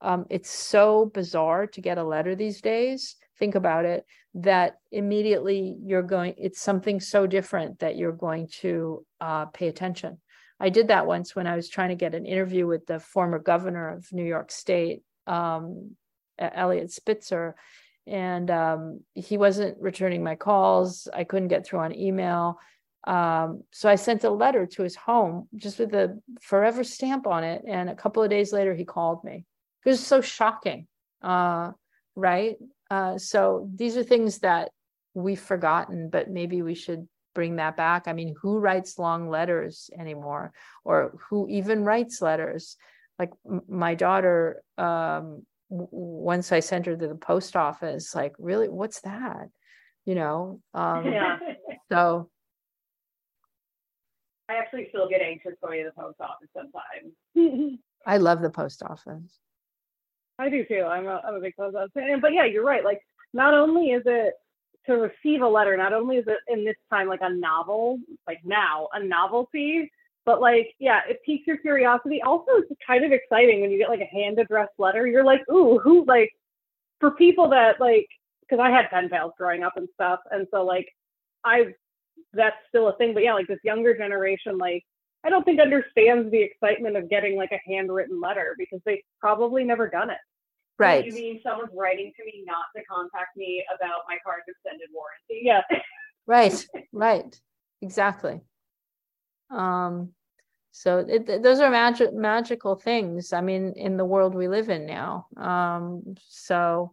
[0.00, 3.16] um, it's so bizarre to get a letter these days.
[3.38, 9.04] Think about it that immediately you're going it's something so different that you're going to
[9.20, 10.18] uh, pay attention.
[10.60, 13.38] I did that once when i was trying to get an interview with the former
[13.38, 15.96] governor of new york state um,
[16.38, 17.56] Eliot Spitzer
[18.06, 21.08] and um, he wasn't returning my calls.
[21.12, 22.58] I couldn't get through on email.
[23.04, 27.44] Um, so i sent a letter to his home just with a forever stamp on
[27.44, 29.46] it and a couple of days later he called me
[29.86, 30.86] it was so shocking
[31.22, 31.70] uh,
[32.14, 32.56] right
[32.90, 34.70] uh, so these are things that
[35.14, 38.06] we've forgotten, but maybe we should bring that back.
[38.06, 40.52] I mean, who writes long letters anymore,
[40.84, 42.76] or who even writes letters?
[43.18, 48.34] Like m- my daughter, um, w- once I sent her to the post office, like,
[48.38, 49.48] really, what's that?
[50.04, 50.60] You know.
[50.74, 51.38] Um, Yeah.
[51.90, 52.30] So
[54.48, 57.78] I actually still get anxious going to the post office sometimes.
[58.06, 59.40] I love the post office.
[60.38, 60.82] I do too.
[60.82, 62.20] I'm a, I'm a big post office fan.
[62.20, 62.84] But yeah, you're right.
[62.84, 63.00] Like,
[63.32, 64.34] not only is it
[64.86, 68.40] to receive a letter, not only is it in this time like a novel, like
[68.44, 69.90] now a novelty,
[70.24, 72.20] but like, yeah, it piques your curiosity.
[72.22, 75.06] Also, it's kind of exciting when you get like a hand addressed letter.
[75.06, 76.30] You're like, ooh, who like
[77.00, 78.08] for people that like,
[78.40, 80.88] because I had pen pals growing up and stuff, and so like,
[81.44, 81.74] I
[82.32, 83.14] that's still a thing.
[83.14, 84.84] But yeah, like this younger generation, like
[85.26, 89.64] I don't think understands the excitement of getting like a handwritten letter because they've probably
[89.64, 90.18] never done it.
[90.78, 91.04] Right.
[91.04, 95.42] You mean someone's writing to me not to contact me about my car's extended warranty?
[95.42, 95.62] Yeah.
[96.26, 97.40] right right
[97.82, 98.40] exactly
[99.50, 100.10] um
[100.72, 104.68] so it, th- those are magic magical things i mean in the world we live
[104.68, 106.92] in now um so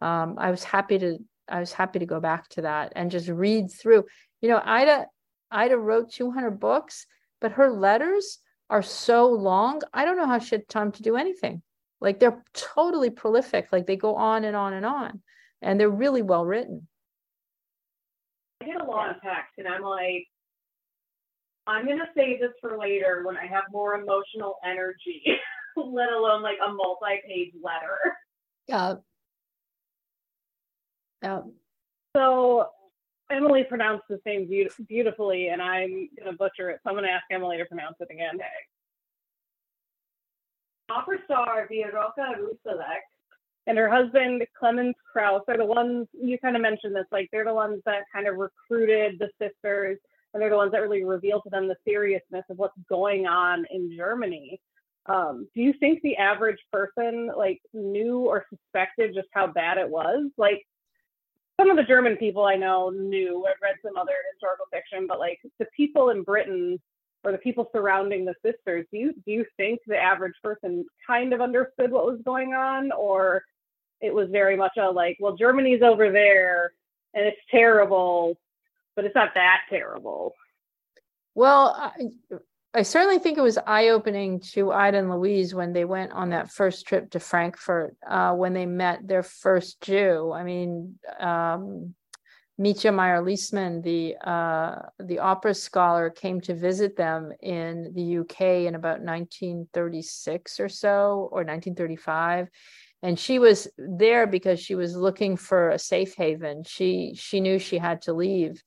[0.00, 3.28] um i was happy to i was happy to go back to that and just
[3.28, 4.04] read through
[4.40, 5.06] you know ida
[5.50, 7.06] ida wrote 200 books
[7.40, 8.38] but her letters
[8.70, 11.62] are so long i don't know how she had time to do anything
[12.00, 15.20] like they're totally prolific like they go on and on and on
[15.62, 16.86] and they're really well written
[18.64, 20.26] I get a lot of text and I'm like,
[21.66, 25.22] I'm gonna save this for later when I have more emotional energy,
[25.76, 27.98] let alone like a multi-page letter.
[28.66, 28.94] Yeah.
[31.22, 31.42] Yeah.
[32.16, 32.68] So
[33.30, 36.80] Emily pronounced the name beau- beautifully, and I'm gonna butcher it.
[36.82, 38.38] So I'm gonna ask Emily to pronounce it again.
[40.90, 43.00] Opera star Viorica Ursuleac
[43.66, 47.06] And her husband Clemens Krauss are the ones you kind of mentioned this.
[47.10, 49.98] Like they're the ones that kind of recruited the sisters,
[50.32, 53.64] and they're the ones that really reveal to them the seriousness of what's going on
[53.70, 54.60] in Germany.
[55.06, 59.88] Um, do you think the average person like knew or suspected just how bad it
[59.88, 60.30] was?
[60.36, 60.66] Like
[61.58, 63.46] some of the German people I know knew.
[63.46, 66.80] I've read some other historical fiction, but like the people in Britain
[67.22, 71.32] or the people surrounding the sisters, do you do you think the average person kind
[71.32, 73.42] of understood what was going on, or
[74.00, 76.72] it was very much a like, well, Germany's over there
[77.14, 78.36] and it's terrible,
[78.96, 80.34] but it's not that terrible.
[81.34, 81.92] Well,
[82.74, 86.30] I, certainly think it was eye opening to Ida and Louise when they went on
[86.30, 90.32] that first trip to Frankfurt, uh, when they met their first Jew.
[90.32, 91.94] I mean, um,
[92.60, 98.76] Mitia Mayer-Lismann, the uh, the opera scholar, came to visit them in the UK in
[98.76, 102.48] about 1936 or so, or 1935,
[103.02, 106.62] and she was there because she was looking for a safe haven.
[106.64, 108.62] She she knew she had to leave,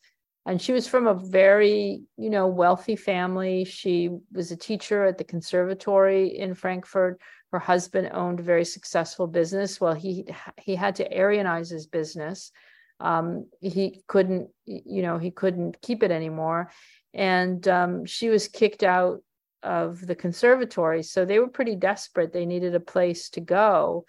[0.48, 3.64] and she was from a very you know wealthy family.
[3.66, 7.20] She was a teacher at the conservatory in Frankfurt.
[7.52, 9.80] Her husband owned a very successful business.
[9.80, 10.26] Well, he
[10.60, 12.52] he had to Aryanize his business
[13.00, 16.72] um, he couldn't you know he couldn't keep it anymore
[17.14, 19.22] and um, she was kicked out
[19.64, 24.06] of the conservatory so they were pretty desperate they needed a place to go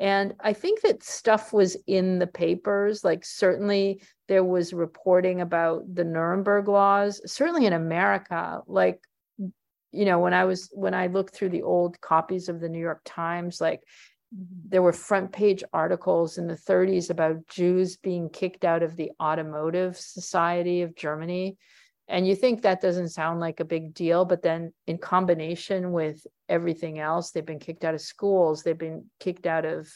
[0.00, 5.82] and i think that stuff was in the papers like certainly there was reporting about
[5.94, 9.00] the nuremberg laws certainly in america like
[9.92, 12.80] you know when i was when i looked through the old copies of the new
[12.80, 13.80] york times like
[14.32, 19.10] there were front page articles in the 30s about Jews being kicked out of the
[19.20, 21.58] Automotive Society of Germany.
[22.10, 26.26] And you think that doesn't sound like a big deal, but then in combination with
[26.48, 29.88] everything else, they've been kicked out of schools, they've been kicked out of,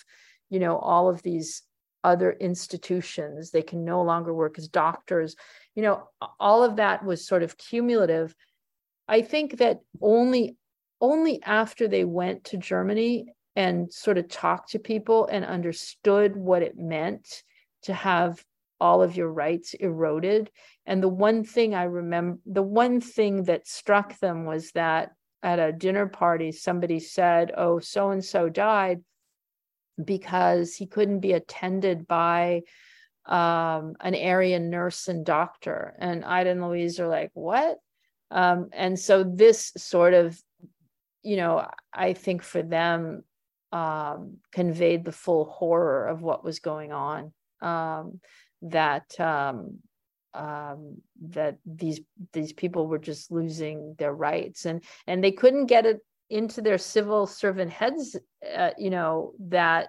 [0.48, 1.62] you know, all of these
[2.04, 3.50] other institutions.
[3.50, 5.34] They can no longer work as doctors.
[5.74, 6.08] You know,
[6.38, 8.32] all of that was sort of cumulative.
[9.08, 10.56] I think that only
[11.00, 16.62] only after they went to Germany and sort of talked to people and understood what
[16.62, 17.42] it meant
[17.82, 18.42] to have
[18.80, 20.50] all of your rights eroded.
[20.86, 25.12] And the one thing I remember, the one thing that struck them was that
[25.42, 29.02] at a dinner party, somebody said, Oh, so and so died
[30.02, 32.62] because he couldn't be attended by
[33.26, 35.94] um, an Aryan nurse and doctor.
[35.98, 37.78] And Ida and Louise are like, What?
[38.30, 40.38] Um, and so this sort of,
[41.22, 43.22] you know, I think for them,
[43.74, 47.32] um, conveyed the full horror of what was going on.
[47.60, 48.20] Um,
[48.64, 49.78] that um,
[50.34, 50.96] um,
[51.30, 52.00] that these
[52.32, 56.00] these people were just losing their rights, and and they couldn't get it
[56.30, 58.16] into their civil servant heads.
[58.56, 59.88] Uh, you know that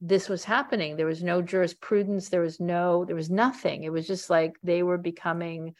[0.00, 0.96] this was happening.
[0.96, 2.28] There was no jurisprudence.
[2.28, 3.04] There was no.
[3.04, 3.84] There was nothing.
[3.84, 5.74] It was just like they were becoming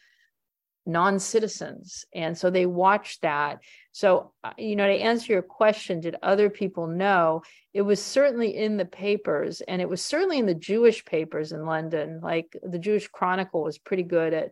[0.91, 2.05] non-citizens.
[2.13, 3.59] And so they watched that.
[3.91, 7.43] So uh, you know to answer your question did other people know?
[7.73, 11.65] It was certainly in the papers and it was certainly in the jewish papers in
[11.65, 12.19] london.
[12.21, 14.51] Like the jewish chronicle was pretty good at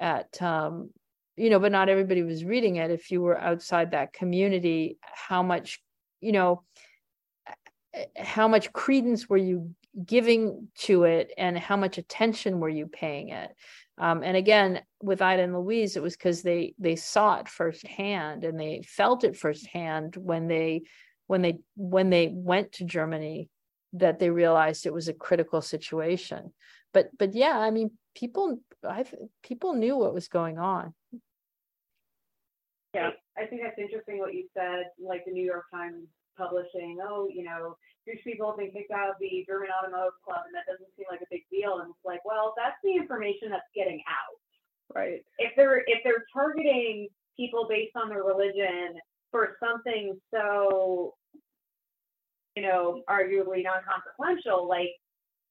[0.00, 0.90] at um
[1.36, 2.90] you know but not everybody was reading it.
[2.90, 5.80] If you were outside that community how much
[6.20, 6.62] you know
[8.16, 9.74] how much credence were you
[10.04, 13.54] giving to it and how much attention were you paying it
[13.96, 18.44] um, and again, with Ida and Louise, it was because they they saw it firsthand
[18.44, 20.82] and they felt it firsthand when they
[21.26, 23.48] when they when they went to Germany
[23.92, 26.52] that they realized it was a critical situation.
[26.92, 29.04] But but yeah, I mean, people I
[29.44, 30.92] people knew what was going on.
[32.94, 34.86] Yeah, I think that's interesting what you said.
[34.98, 37.76] Like the New York Times publishing, oh, you know,
[38.06, 40.88] Jewish people have been kicked out oh, of the German Automotive Club, and that doesn't
[40.96, 41.80] seem like a big deal.
[41.80, 44.36] And it's like, well, that's the information that's getting out.
[44.94, 45.24] Right.
[45.38, 49.00] If they're if they're targeting people based on their religion
[49.30, 51.14] for something so,
[52.54, 54.90] you know, arguably non-consequential, like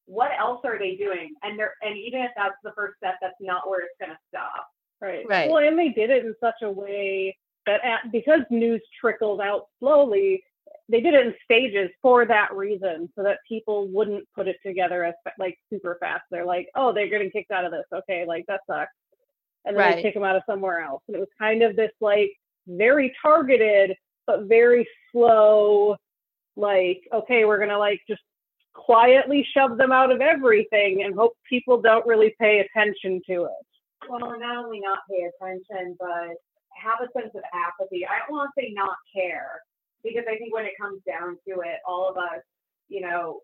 [0.05, 1.33] what else are they doing?
[1.41, 4.19] And they're and even if that's the first step, that's not where it's going to
[4.29, 4.67] stop.
[5.01, 5.25] Right.
[5.27, 5.49] Right.
[5.49, 7.35] Well, and they did it in such a way
[7.65, 10.43] that at, because news trickled out slowly,
[10.89, 15.03] they did it in stages for that reason, so that people wouldn't put it together
[15.03, 16.23] as like super fast.
[16.29, 17.85] They're like, oh, they're getting kicked out of this.
[17.93, 18.91] Okay, like that sucks,
[19.65, 19.95] and then Right.
[19.95, 21.01] they kick them out of somewhere else.
[21.07, 22.31] And it was kind of this like
[22.67, 23.95] very targeted
[24.25, 25.95] but very slow,
[26.55, 28.21] like okay, we're gonna like just
[28.73, 34.09] quietly shove them out of everything and hope people don't really pay attention to it.
[34.09, 36.35] well, not only not pay attention, but
[36.75, 38.05] have a sense of apathy.
[38.05, 39.61] I don't want to say not care,
[40.03, 42.43] because I think when it comes down to it, all of us,
[42.89, 43.41] you know,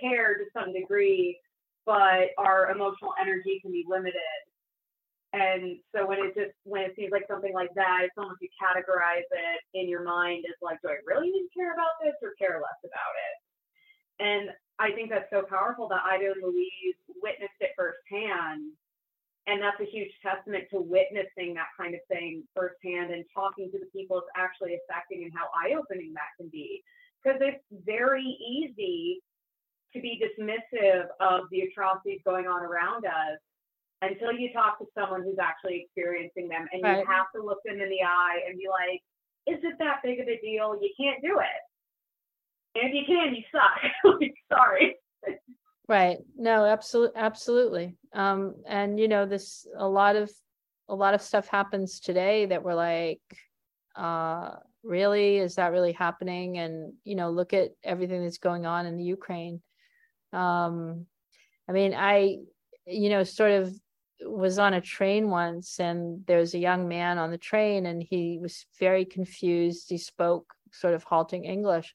[0.00, 1.38] care to some degree,
[1.84, 4.40] but our emotional energy can be limited.
[5.32, 8.48] And so when it just when it seems like something like that, it's almost you
[8.56, 12.16] categorize it in your mind as like, do I really need to care about this
[12.22, 13.34] or care less about it?
[14.24, 18.72] And I think that's so powerful that Ida and Louise witnessed it firsthand
[19.48, 23.78] and that's a huge testament to witnessing that kind of thing firsthand and talking to
[23.78, 26.84] the people it's actually affecting and how eye-opening that can be.
[27.24, 29.20] Because it's very easy
[29.94, 33.40] to be dismissive of the atrocities going on around us
[34.02, 36.68] until you talk to someone who's actually experiencing them.
[36.72, 36.98] And Right.
[37.00, 39.02] you have to look them in the eye and be like
[39.48, 40.76] is it that big of a deal?
[40.78, 41.60] You can't do it.
[42.74, 43.80] And if you can you suck.
[44.20, 44.96] Like, sorry
[45.88, 46.18] Right.
[46.36, 47.96] No, absolutely, absolutely.
[48.12, 50.30] Um, and you know, this a lot of
[50.88, 53.20] a lot of stuff happens today that we're like,
[53.96, 56.58] uh, really, is that really happening?
[56.58, 59.62] And you know, look at everything that's going on in the Ukraine.
[60.32, 61.06] Um,
[61.68, 62.38] I mean, I,
[62.86, 63.74] you know, sort of
[64.22, 68.02] was on a train once, and there was a young man on the train, and
[68.02, 69.86] he was very confused.
[69.90, 71.94] He spoke sort of halting English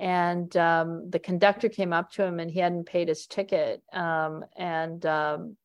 [0.00, 4.42] and um, the conductor came up to him and he hadn't paid his ticket um,
[4.56, 5.56] and um,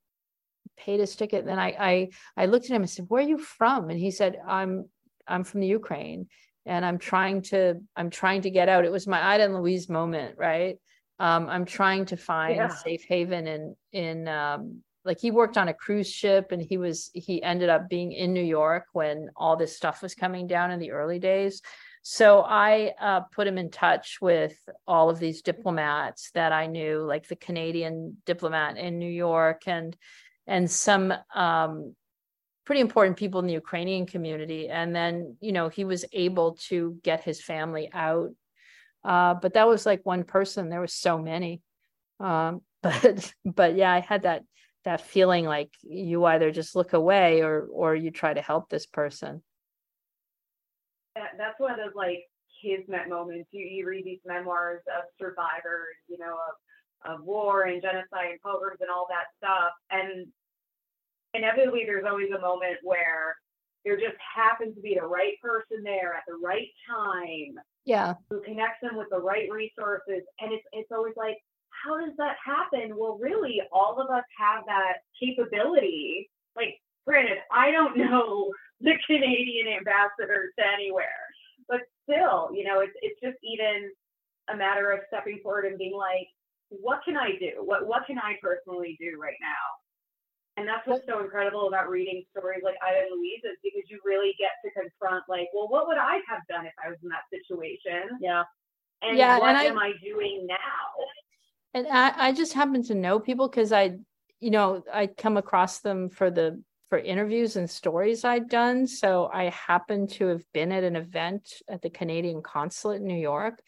[0.77, 1.39] paid his ticket.
[1.39, 3.89] And then I, I i looked at him and said where are you from?
[3.89, 4.89] And he said i'm
[5.27, 6.27] i'm from the ukraine
[6.65, 8.83] and i'm trying to i'm trying to get out.
[8.86, 10.77] It was my ida and louise moment right?
[11.17, 12.67] Um, i'm trying to find Yeah.
[12.69, 17.09] safe haven in in um, like he worked on a cruise ship and he was
[17.13, 20.79] he ended up being in new york when all this stuff was coming down in
[20.79, 21.61] the early days
[22.08, 26.99] so I uh, put him in touch with all of these diplomats that I knew,
[27.01, 29.97] like the Canadian diplomat in New York and
[30.45, 31.95] and some um,
[32.64, 34.70] pretty important people in the Ukrainian community.
[34.70, 38.30] And then, you know, he was able to get his family out.
[39.03, 40.70] Uh, but that was like one person.
[40.70, 41.64] There was so many.
[42.20, 44.43] Um, but but yeah, I had that
[44.84, 48.86] that feeling like you either just look away or or you try to help this
[48.86, 49.41] person.
[51.16, 52.24] That, that's one of those like
[52.61, 53.49] kismet moments.
[53.51, 58.41] You you read these memoirs of survivors, you know, of of war and genocide and
[58.41, 60.28] pogroms and all that stuff, and
[61.34, 63.36] inevitably there's always a moment where
[63.84, 67.53] there just happens to be the right person there at the right time
[67.86, 68.16] Yeah.
[68.30, 71.38] who connects them with the right resources, and it's it's always like,
[71.70, 72.97] how does that happen?
[72.97, 76.30] Well, really, all of us have that capability.
[76.55, 78.51] Like, granted, I don't know
[78.82, 81.22] the Canadian ambassador to anywhere,
[81.68, 83.91] but still, you know, it's it's just even
[84.49, 86.28] a matter of stepping forward and being like,
[86.70, 87.62] what can I do?
[87.64, 89.66] What what can I personally do right now?
[90.58, 94.34] And that's what's so incredible about reading stories like Ida and Louise's because you really
[94.39, 97.28] get to confront like, well, what would I have done if I was in that
[97.30, 98.18] situation?
[98.22, 98.43] Yeah.
[99.01, 100.56] And Yeah, what and I- am I doing now?
[101.74, 103.97] And I, I just happen to know people because I,
[104.39, 108.88] you know, I come across them for the for interviews and stories I'd done.
[108.88, 113.19] So I happened to have been at an event at the Canadian consulate in New
[113.19, 113.61] York.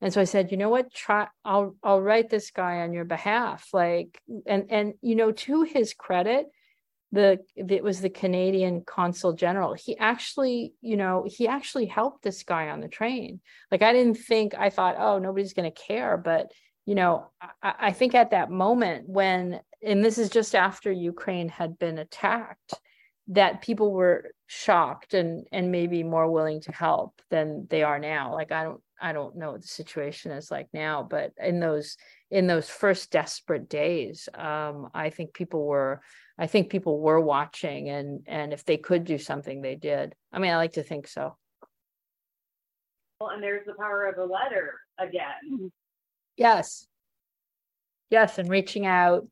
[0.00, 3.04] And so I said, you know what, try I'll I'll write this guy on your
[3.04, 3.68] behalf.
[3.72, 6.46] Like and and you know, to his credit,
[7.12, 9.74] the it was the Canadian consul general.
[9.74, 13.40] He actually, you know, he actually helped this guy on the train.
[13.70, 16.50] Like I didn't think I thought, oh, nobody's gonna care, but
[16.86, 17.30] you know,
[17.62, 21.98] I, I think at that moment when, and this is just after Ukraine had been
[21.98, 22.74] attacked,
[23.28, 28.32] that people were shocked and and maybe more willing to help than they are now.
[28.34, 31.96] Like I don't I don't know what the situation is like now, but in those
[32.30, 36.00] in those first desperate days, um, I think people were
[36.38, 40.14] I think people were watching and and if they could do something, they did.
[40.32, 41.36] I mean, I like to think so.
[43.20, 45.72] Well, and there's the power of a letter again.
[46.36, 46.86] Yes.
[48.10, 49.26] Yes, and reaching out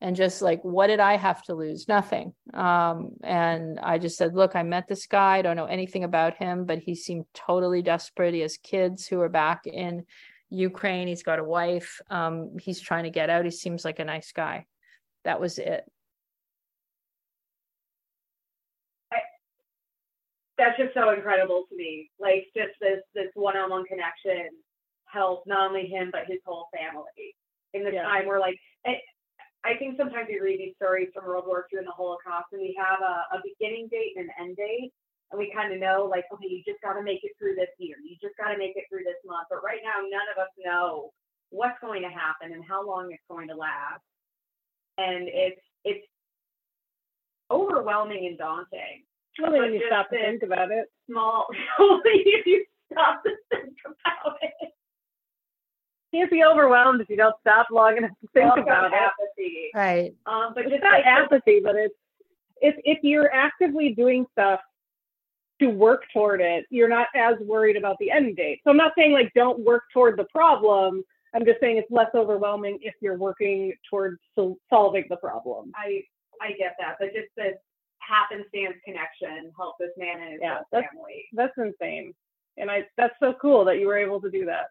[0.00, 1.88] and just like, what did I have to lose?
[1.88, 2.32] Nothing.
[2.54, 5.38] Um, and I just said, look, I met this guy.
[5.38, 8.34] I don't know anything about him, but he seemed totally desperate.
[8.34, 10.04] He has kids who are back in
[10.50, 11.08] Ukraine.
[11.08, 12.00] He's got a wife.
[12.10, 13.44] Um, he's trying to get out.
[13.44, 14.66] He seems like a nice guy.
[15.24, 15.84] That was it.
[20.58, 22.10] that's just so incredible to me.
[22.18, 24.48] Like just this this one-on-one connection
[25.06, 27.34] helped not only him but his whole family
[27.72, 28.02] in the Yeah.
[28.02, 28.58] time where like
[29.64, 32.60] I, think sometimes we read these stories from World War II and the Holocaust and
[32.62, 34.92] we have a, a beginning date and an end date
[35.30, 37.72] and we kind of know like okay you just got to make it through this
[37.78, 40.40] year you just got to make it through this month but right now none of
[40.40, 41.12] us know
[41.50, 44.04] what's going to happen and how long it's going to last
[44.96, 46.04] and it's it's
[47.50, 49.04] overwhelming and daunting
[49.44, 50.86] Only when you stop to think about it.
[51.08, 51.46] small
[51.80, 54.72] only if you stop to think about it
[56.12, 59.17] can't be overwhelmed if you don't stop long enough to think about it.
[59.38, 60.14] Apathy Right.
[60.26, 61.94] um but It's not apathy, but it's
[62.60, 64.60] if if you're actively doing stuff
[65.60, 68.60] to work toward it, you're not as worried about the end date.
[68.64, 71.02] So I'm not saying like don't work toward the problem.
[71.34, 75.72] I'm just saying it's less overwhelming if you're working towards sol- solving the problem.
[75.76, 76.02] I
[76.40, 77.54] I get that, but just this
[77.98, 81.26] happenstance connection helped this man and his Yeah, whole that's- family.
[81.32, 82.14] That's insane,
[82.56, 84.68] and I that's so cool that you were able to do that.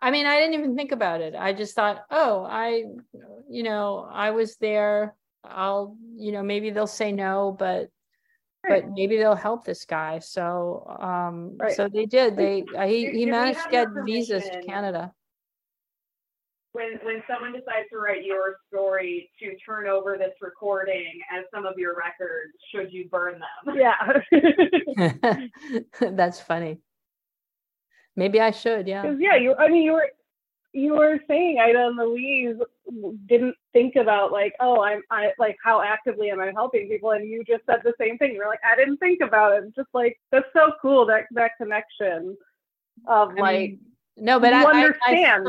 [0.00, 1.34] I mean, I didn't even think about it.
[1.34, 2.84] I just thought, oh, I,
[3.48, 5.14] you know, I was there.
[5.42, 7.88] I'll, you know, maybe they'll say no, but
[8.68, 8.82] Right.
[8.84, 10.18] but maybe they'll help this guy.
[10.18, 11.72] So um Right.
[11.72, 12.36] so they did.
[12.36, 14.60] They uh, he Do- he do managed to get visas to?
[14.62, 15.12] Canada.
[16.72, 21.64] When when someone decides to write your story to turn over this recording as some
[21.64, 23.76] of your records, should you burn them?
[23.76, 23.94] Yeah,
[26.00, 26.80] That's funny.
[28.16, 29.12] Maybe I should, yeah.
[29.18, 29.54] yeah, you.
[29.58, 30.08] I mean, you were
[30.72, 32.56] you were saying Ida and Louise
[33.26, 37.28] didn't think about like, oh, I'm I like how actively am I helping people, and
[37.28, 38.34] you just said the same thing.
[38.34, 39.74] You're like, I didn't think about it.
[39.74, 42.36] Just like that's so cool that that connection
[43.06, 43.58] of I like.
[43.60, 43.80] mean,
[44.18, 45.48] no, but I, I- I, understand.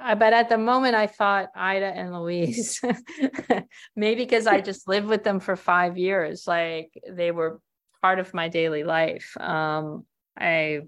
[0.00, 2.80] I, but at the moment I thought Ida and Louise,
[3.96, 7.60] maybe because I just lived with them for five years, like they were
[8.02, 9.36] part of my daily life.
[9.38, 10.04] Um,
[10.38, 10.82] I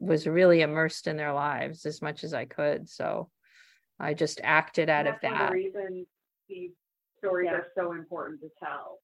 [0.00, 2.88] was really immersed in their lives as much as I could.
[2.88, 3.30] So
[3.98, 5.50] I just acted out of one that.
[5.50, 6.06] the reasons
[6.48, 6.70] these
[7.18, 7.58] stories Yeah.
[7.58, 9.00] are so important to tell.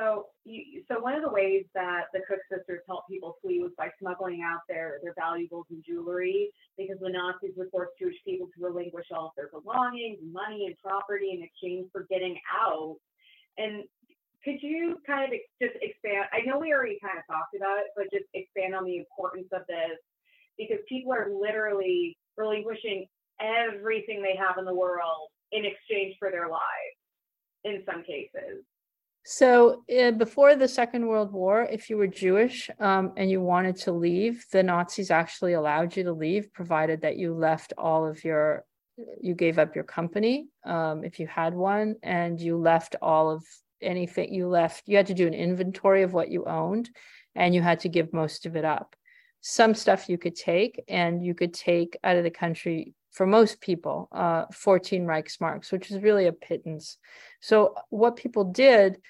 [0.00, 3.72] So, you, so one of the ways that the Cook sisters helped people flee was
[3.76, 8.46] by smuggling out their, their valuables and jewelry, because the Nazis would force Jewish people
[8.46, 12.96] to relinquish all of their belongings, money, and property in exchange for getting out.
[13.58, 13.84] And
[14.44, 16.26] could you kind of just expand?
[16.32, 19.48] I know we already kind of talked about it, but just expand on the importance
[19.52, 19.98] of this,
[20.56, 23.06] because people are literally relinquishing
[23.40, 26.96] everything they have in the world in exchange for their lives
[27.64, 28.64] in some cases.
[29.24, 33.76] So uh, before the Second World War, if you were Jewish um, and you wanted
[33.76, 38.24] to leave, the Nazis actually allowed you to leave, provided that you left all of
[38.24, 38.64] your,
[39.20, 43.44] you gave up your company um, if you had one, and you left all of
[43.82, 44.84] anything you left.
[44.86, 46.90] You had to do an inventory of what you owned,
[47.34, 48.96] and you had to give most of it up.
[49.40, 53.60] Some stuff you could take, and you could take out of the country for most
[53.60, 56.98] people, uh, 14 Reichsmarks, which is really a pittance.
[57.40, 59.00] So what people did,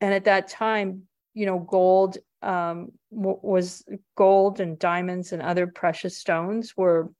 [0.00, 1.02] and at that time,
[1.34, 3.84] you know, gold um, was
[4.16, 7.10] gold and diamonds and other precious stones were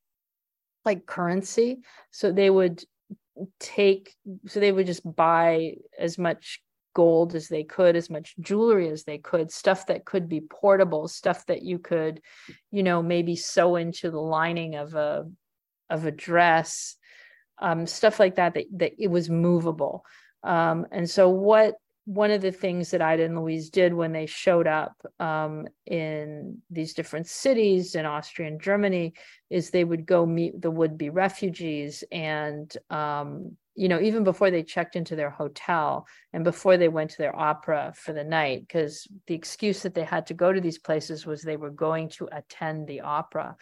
[0.84, 1.80] like currency.
[2.10, 2.82] So they would
[3.58, 4.14] take,
[4.46, 6.60] so they would just buy as much
[6.94, 11.08] gold as they could, as much jewelry as they could, stuff that could be portable,
[11.08, 12.20] stuff that you could,
[12.70, 15.24] you know, maybe sew into the lining of a
[15.88, 16.96] of a dress,
[17.58, 20.04] um, stuff like that, that that it was movable.
[20.42, 24.26] Um, and so what one of the things that Ida and Louise did when they
[24.26, 29.14] showed up um, in these different cities in Austria and Germany
[29.50, 34.64] is they would go meet the would-be refugees and um, you know even before they
[34.64, 39.06] checked into their hotel and before they went to their opera for the night because
[39.28, 42.28] the excuse that they had to go to these places was they were going to
[42.32, 43.56] attend the opera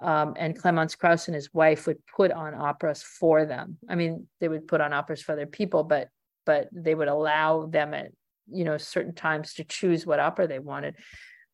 [0.00, 3.76] um, and Clemens Krauss and his wife would put on operas for them.
[3.86, 6.08] I mean, they would put on operas for other people, but
[6.46, 8.12] but they would allow them at
[8.50, 10.96] you know certain times to choose what opera they wanted.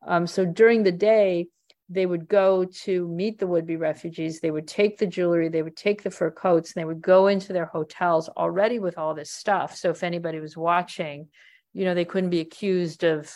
[0.07, 1.49] Um, so during the day,
[1.89, 4.41] they would go to meet the would-be refugees.
[4.41, 7.29] They would take the jewelry, they would take the fur coats, and they would go
[7.29, 9.77] into their hotels already with all this stuff.
[9.77, 11.29] So if anybody was watching,
[11.73, 13.33] you know, they couldn't be accused of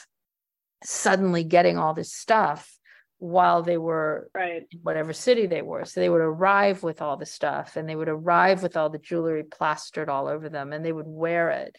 [0.82, 2.79] suddenly getting all this stuff
[3.20, 4.66] while they were Right.
[4.72, 5.84] in whatever city they were.
[5.84, 8.98] So they would arrive with all the stuff and they would arrive with all the
[8.98, 11.76] jewelry plastered all over them and they would wear it.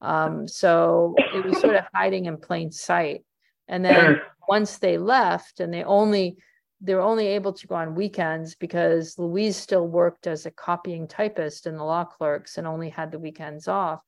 [0.00, 3.24] Um, so it was sort of hiding in plain sight.
[3.66, 6.38] And then once they left and they only
[6.80, 11.08] they were only able to go on weekends because Louise still worked as a copying
[11.08, 14.00] typist in the law clerks and only had the weekends off.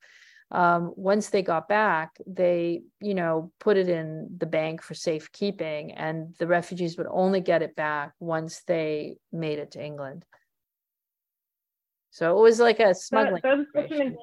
[0.51, 5.91] Um, once they got back, they, you know, put it in the bank for safekeeping,
[5.91, 10.25] and the refugees would only get it back once they made it to England.
[12.11, 13.41] So it was like a smuggling.
[13.43, 14.17] That, an,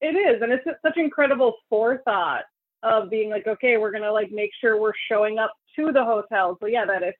[0.00, 2.44] it is, and it's such incredible forethought
[2.82, 6.56] of being like, okay, we're gonna like make sure we're showing up to the hotel.
[6.60, 7.14] So yeah, that if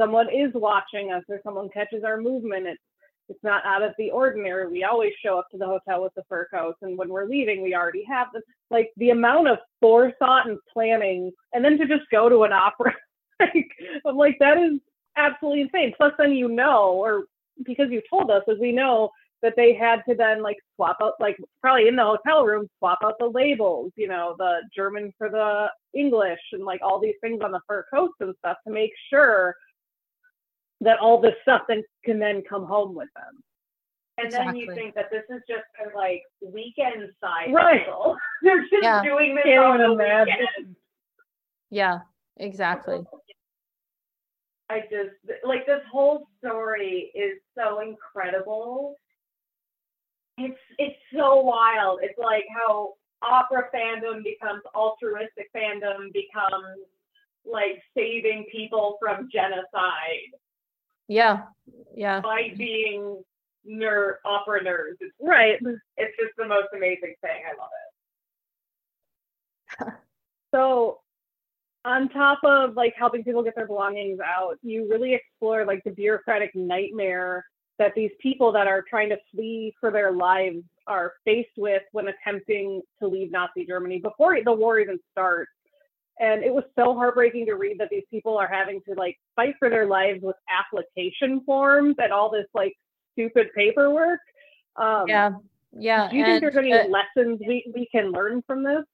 [0.00, 2.82] someone is watching us or someone catches our movement, it's
[3.28, 4.68] it's not out of the ordinary.
[4.68, 7.62] We always show up to the hotel with the fur coats, and when we're leaving,
[7.62, 8.42] we already have them.
[8.70, 12.94] Like the amount of forethought and planning, and then to just go to an opera,
[13.40, 13.70] like,
[14.06, 14.80] I'm like that is
[15.16, 15.94] absolutely insane.
[15.96, 17.24] Plus, then you know, or
[17.64, 19.10] because you told us, as we know
[19.42, 22.98] that they had to then like swap out, like probably in the hotel room, swap
[23.04, 25.66] out the labels, you know, the German for the
[25.98, 29.54] English, and like all these things on the fur coats and stuff to make sure
[30.80, 33.42] that all this stuff then can then come home with them.
[34.16, 34.66] And exactly.
[34.66, 37.82] then you think that this is just a like weekend side right.
[37.86, 38.16] hustle.
[38.42, 39.02] They're just yeah.
[39.02, 40.34] doing this Can't on the imagine.
[40.56, 40.76] weekend.
[41.70, 41.98] Yeah,
[42.36, 43.04] exactly.
[44.70, 45.14] I just
[45.44, 48.96] like this whole story is so incredible.
[50.36, 52.00] It's it's so wild.
[52.02, 56.86] It's like how opera fandom becomes altruistic fandom becomes
[57.44, 60.32] like saving people from genocide
[61.08, 61.42] Yeah,
[61.94, 62.20] yeah.
[62.20, 63.22] by being
[63.68, 64.96] nerd opera nerds.
[65.00, 65.58] It's, Right.
[65.96, 67.42] it's just the most amazing thing.
[67.46, 67.70] I love
[69.88, 69.94] it.
[70.54, 71.00] So
[71.84, 75.90] on top of like helping people get their belongings out, you really explore like the
[75.90, 77.44] bureaucratic nightmare
[77.78, 82.06] that these people that are trying to flee for their lives are faced with when
[82.08, 85.50] attempting to leave Nazi Germany before the war even starts.
[86.20, 89.54] And it was so heartbreaking to read that these people are having to like fight
[89.58, 92.74] for their lives with application forms and all this like
[93.12, 94.20] stupid paperwork.
[94.76, 95.30] Um, Yeah,
[95.72, 96.08] yeah.
[96.10, 98.84] Do you think there's any uh, lessons we, we can learn from this?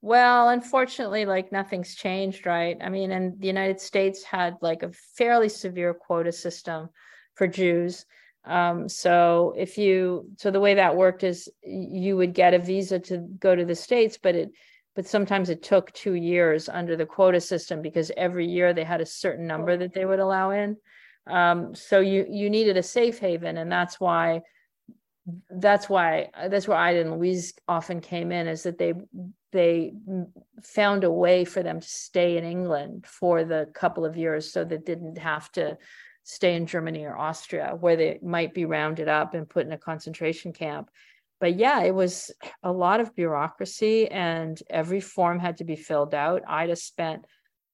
[0.00, 2.76] Well, unfortunately, like nothing's changed, right?
[2.80, 6.88] I mean, and the United States had like a fairly severe quota system
[7.34, 8.06] for Jews.
[8.44, 12.98] Um, so if you, so the way that worked is you would get a visa
[13.00, 14.50] to go to the States, but it,
[14.98, 19.00] but sometimes it took two years under the quota system because every year they had
[19.00, 20.76] a certain number that they would allow in.
[21.28, 24.40] Um, so you you needed a safe haven, and that's why
[25.50, 28.94] that's why that's where Ida and Louise often came in is that they
[29.52, 29.92] they
[30.64, 34.64] found a way for them to stay in England for the couple of years so
[34.64, 35.78] that didn't have to
[36.24, 39.78] stay in Germany or Austria where they might be rounded up and put in a
[39.78, 40.90] concentration camp.
[41.40, 42.32] But yeah, it was
[42.62, 46.42] a lot of bureaucracy and every form had to be filled out.
[46.46, 47.24] Ida spent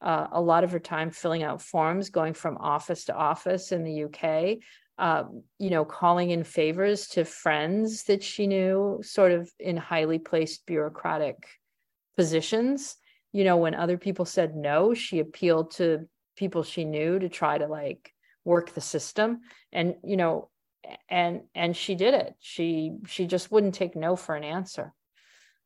[0.02, 3.84] uh, a lot of her time filling out forms, going from office to office in
[3.84, 4.58] the UK
[4.98, 10.18] um, you know, calling in favors to friends that she knew, sort of in highly
[10.18, 11.36] placed bureaucratic
[12.16, 12.96] positions.
[13.32, 17.58] You know, when other people said no, she appealed to people she knew to try
[17.58, 18.12] to like
[18.44, 19.40] work the system.
[19.72, 20.50] And, you know,
[21.08, 22.34] and and she did it.
[22.40, 24.92] She she just wouldn't take no for an answer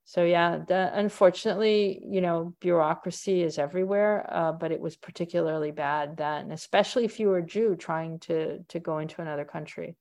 [0.04, 6.16] so yeah the, unfortunately you know bureaucracy is everywhere uh, but it was particularly bad
[6.16, 9.96] then especially if you were a jew trying to to go into another country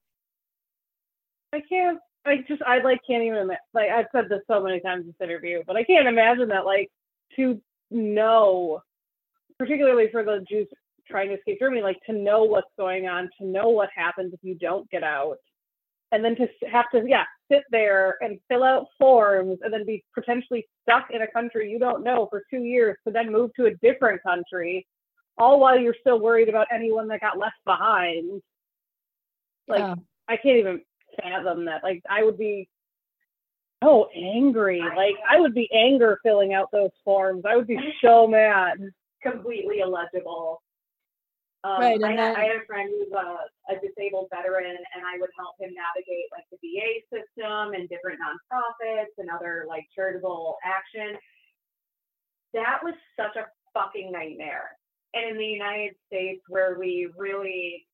[1.54, 2.00] I can't.
[2.26, 2.62] I just.
[2.62, 3.48] I like can't even.
[3.74, 6.66] Like I've said this so many times in this interview, but I can't imagine that.
[6.66, 6.90] Like
[7.36, 8.82] to know,
[9.58, 10.68] particularly for the Jews
[11.10, 14.40] trying to escape Germany, like to know what's going on, to know what happens if
[14.44, 15.38] you don't get out,
[16.12, 20.04] and then to have to yeah sit there and fill out forms and then be
[20.14, 23.66] potentially stuck in a country you don't know for two years to then move to
[23.66, 24.86] a different country
[25.38, 28.42] all while you're still worried about anyone that got left behind.
[29.68, 29.96] Like Yeah.
[30.28, 30.82] i can't even
[31.22, 31.84] fathom that.
[31.84, 32.68] Like i would be
[33.84, 34.82] so angry.
[34.82, 37.44] Like i would be anger filling out those forms.
[37.46, 38.78] I would be so mad.
[39.22, 40.62] Completely illegible.
[41.64, 45.18] Um, Right, I, then- I had a friend who's a, a disabled veteran, and I
[45.20, 50.58] would help him navigate like the VA system and different nonprofits and other like charitable
[50.64, 51.18] action.
[52.54, 54.78] That was such a fucking nightmare.
[55.14, 57.86] And in the United States, where we really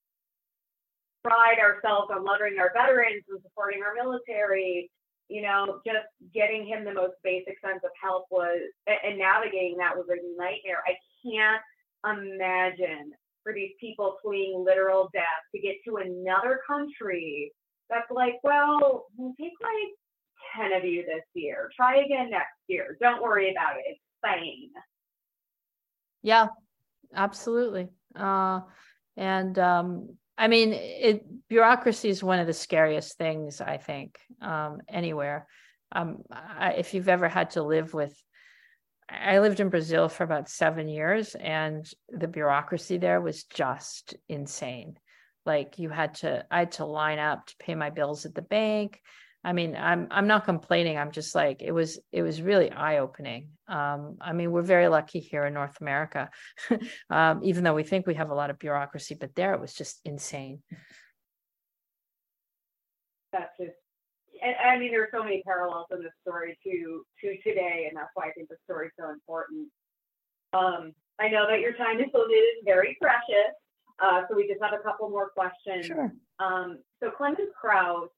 [1.24, 4.92] pride ourselves on loving our veterans and supporting our military,
[5.30, 9.96] you know, just getting him the most basic sense of help was, and navigating that
[9.96, 10.84] was a nightmare.
[10.86, 11.64] I can't
[12.06, 15.24] imagine for these people fleeing literal death
[15.54, 17.52] to get to another country
[17.90, 21.70] that's like, well, we'll take like 10 of you this year.
[21.76, 22.98] Try again next year.
[23.02, 23.84] Don't worry about it.
[23.88, 24.70] It's fine.
[26.22, 26.48] yeah
[27.14, 28.62] absolutely uh
[29.18, 34.80] and um i mean it bureaucracy is one of the scariest things i think um
[34.88, 35.46] anywhere
[35.94, 38.14] um, I, if you've ever had to live with,
[39.10, 44.98] I lived in Brazil for about seven years, and the bureaucracy there was just insane.
[45.46, 48.42] Like you had to, I had to line up to pay my bills at the
[48.42, 49.02] bank.
[49.46, 50.98] I mean, I'm I'm not complaining.
[50.98, 53.50] I'm just like it was it was really eye opening.
[53.68, 56.30] Um, I mean, we're very lucky here in North America,
[57.10, 59.74] um, even though we think we have a lot of bureaucracy, but there it was
[59.74, 60.62] just insane.
[63.34, 63.83] That's just,
[64.44, 67.98] and I mean, there are so many parallels in this story to to today, and
[67.98, 69.68] that's why I think the story is so important.
[70.54, 73.56] Um, I know that your time is is very precious,
[74.04, 75.86] uh, so we just have a couple more questions.
[75.86, 76.12] Sure.
[76.40, 78.10] Um, so Clemens Krauss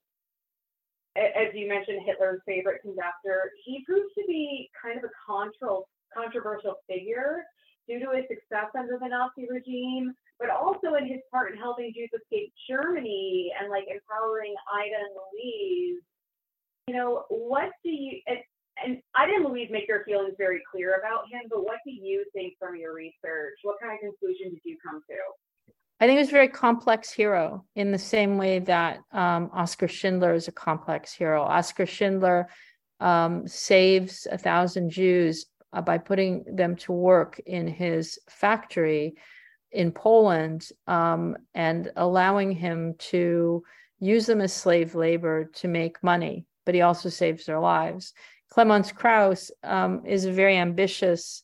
[1.16, 5.14] as you mentioned, Hitler's favorite conductor, he proved to be kind of a
[6.14, 7.44] controversial figure
[7.88, 11.94] due to his success under the Nazi regime, but also in his part in helping
[11.96, 16.04] Jews escape Germany and like empowering Ida and Louise.
[16.88, 18.38] You know, what do you and,
[18.84, 22.24] and Ida and Louise make their feelings very clear about him, but what do you
[22.34, 23.58] think from your research?
[23.64, 25.74] What kind of conclusion did you come to?
[26.00, 29.88] I think he was a very complex hero in the same way that um, Oskar
[29.88, 31.42] Schindler is a complex hero.
[31.42, 32.50] Oskar Schindler
[33.00, 39.16] um, saves a thousand Jews uh, by putting them to work in his factory
[39.72, 43.64] in Poland um, and allowing him to
[44.00, 48.14] use them as slave labor to make money, but he also saves their lives.
[48.50, 51.44] Clemens Krauss um, is a very ambitious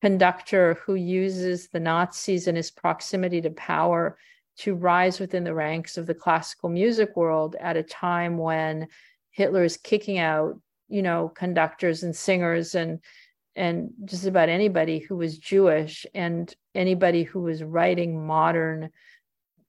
[0.00, 4.16] conductor who uses the Nazis and his proximity to power
[4.58, 8.88] to rise within the ranks of the classical music world at a time when
[9.30, 13.00] Hitler is kicking out, you know, conductors and singers and
[13.56, 18.90] and just about anybody who was Jewish and anybody who was writing modern,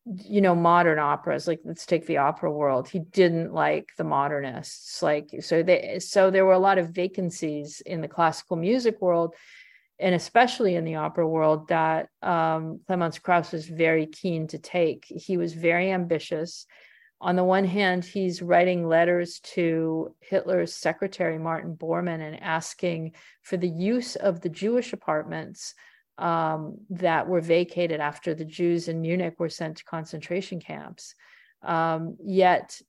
[0.05, 1.47] you know, modern operas.
[1.47, 2.87] Like let's take the opera world.
[2.87, 5.01] He didn't like the modernists.
[5.01, 9.35] Like so they so there were a lot of vacancies in the classical music world
[10.01, 15.05] and especially in the opera world, that um, Clemens Krauss was very keen to take.
[15.07, 16.65] He was very ambitious.
[17.21, 23.57] On the one hand, he's writing letters to Hitler's secretary, Martin Bormann, and asking for
[23.57, 25.75] the use of the Jewish apartments
[26.21, 31.15] um, that were vacated after the Jews in Munich were sent to concentration camps.
[31.63, 32.79] Um, yet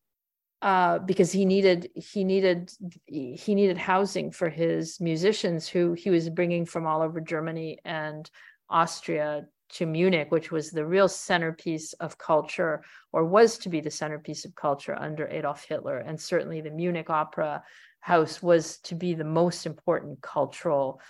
[0.60, 2.70] uh, because he needed he needed
[3.06, 8.30] he needed housing for his musicians who he was bringing from all over Germany and
[8.70, 13.90] Austria to Munich, which was the real centerpiece of culture, or was to be the
[13.90, 15.98] centerpiece of culture under Adolf Hitler.
[15.98, 17.64] And certainly the Munich Opera
[18.00, 21.00] House was to be the most important cultural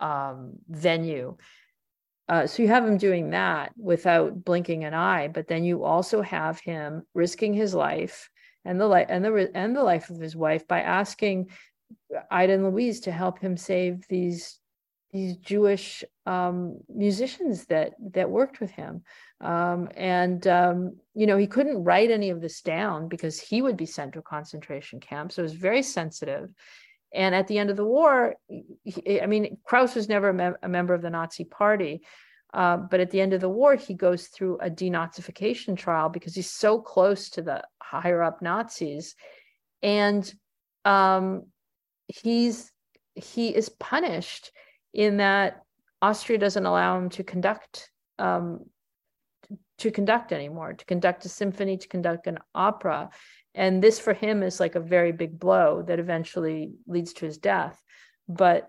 [0.00, 1.36] um, venue.
[2.28, 6.22] Uh, so you have him doing that without blinking an eye, but then you also
[6.22, 8.30] have him risking his life
[8.64, 11.50] and the life and the and the life of his wife by asking
[12.30, 14.58] Ida and Louise to help him save these
[15.12, 19.02] these Jewish um, musicians that that worked with him.
[19.40, 23.76] Um, and um, you know he couldn't write any of this down because he would
[23.76, 25.32] be sent to a concentration camp.
[25.32, 26.48] So it was very sensitive.
[27.14, 28.34] And at the end of the war,
[28.82, 32.02] he, I mean, Krauss was never a, mem- a member of the Nazi Party,
[32.52, 36.34] uh, but at the end of the war, he goes through a denazification trial because
[36.34, 39.14] he's so close to the higher up Nazis,
[39.82, 40.32] and
[40.84, 41.46] um,
[42.08, 42.70] he's
[43.14, 44.52] he is punished
[44.92, 45.62] in that
[46.02, 48.60] Austria doesn't allow him to conduct um,
[49.78, 53.10] to conduct anymore, to conduct a symphony, to conduct an opera,
[53.54, 57.38] and this for him is like a very big blow that eventually leads to his
[57.38, 57.80] death.
[58.28, 58.68] But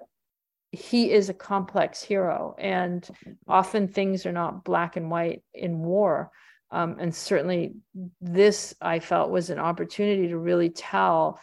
[0.75, 3.07] he is a complex hero and
[3.47, 6.31] often things are not black and white in war
[6.71, 7.75] um, and certainly
[8.19, 11.39] this i felt was an opportunity to really tell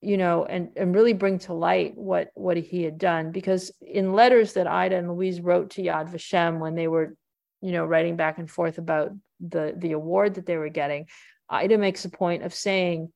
[0.00, 4.12] you know and and really bring to light what what he had done because in
[4.12, 7.16] letters that ida and louise wrote to yad vashem when they were
[7.60, 9.10] you know writing back and forth about
[9.40, 11.06] the the award that they were getting
[11.50, 13.12] ida makes a point of saying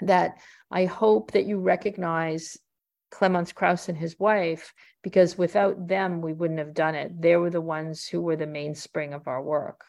[0.00, 0.38] that
[0.70, 2.56] i hope that you recognize
[3.10, 7.20] Clemens Krauss and his wife, because without them, we wouldn't have done it.
[7.20, 9.84] They were the ones who were the mainspring of our work.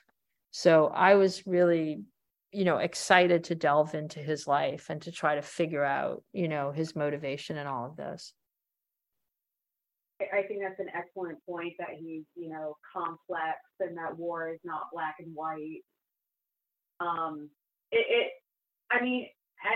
[0.51, 2.03] So I was really,
[2.51, 6.47] you know, excited to delve into his life and to try to figure out, you
[6.47, 8.33] know, his motivation and all of this.
[10.19, 14.59] I think that's an excellent point that he's, you know, complex and that war is
[14.63, 15.81] not black and white.
[16.99, 17.49] Um,
[17.91, 18.31] it, it
[18.91, 19.27] I mean,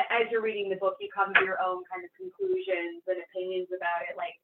[0.09, 3.68] as you're reading the book, you come to your own kind of conclusions and opinions
[3.76, 4.16] about it.
[4.16, 4.36] Like,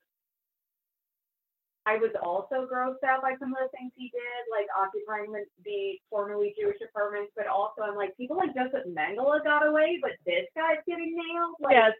[1.85, 5.45] I was also grossed out by some of the things he did, like occupying the,
[5.63, 10.11] the formerly Jewish apartments, but also I'm like, people like Joseph Mengele got away, but
[10.25, 11.55] this guy's getting nailed.
[11.61, 11.93] Like, yes.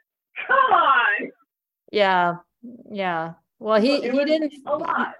[0.45, 1.31] Come on.
[1.91, 2.35] Yeah,
[2.91, 3.33] yeah.
[3.59, 4.53] Well, he It he didn't.
[4.65, 5.15] A lot.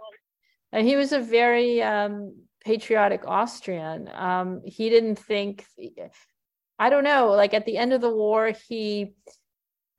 [0.74, 2.36] And he was a very um,
[2.66, 4.10] patriotic Austrian.
[4.14, 5.66] Um, he didn't think,
[6.80, 9.14] I don't know, like at the end of the war, he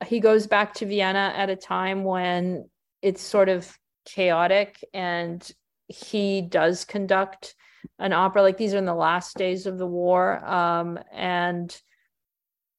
[0.06, 2.68] he goes back to Vienna at a time when
[3.02, 5.50] it's sort of chaotic, and
[5.88, 7.54] he does conduct
[7.98, 8.42] an opera.
[8.42, 11.76] Like these are in the last days of the war, um, and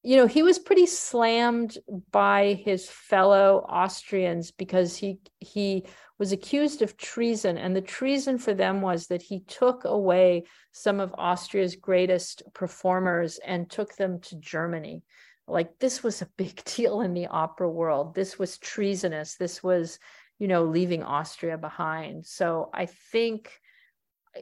[0.02, 1.76] you know he was pretty slammed
[2.10, 5.84] by his fellow Austrians because he he
[6.20, 7.56] was accused of treason.
[7.56, 13.40] And the treason for them was that he took away some of Austria's greatest performers
[13.42, 15.02] and took them to Germany.
[15.48, 18.14] Like this was a big deal in the opera world.
[18.14, 19.36] This was treasonous.
[19.36, 19.98] This was,
[20.38, 22.26] you know, leaving Austria behind.
[22.26, 23.50] So I think,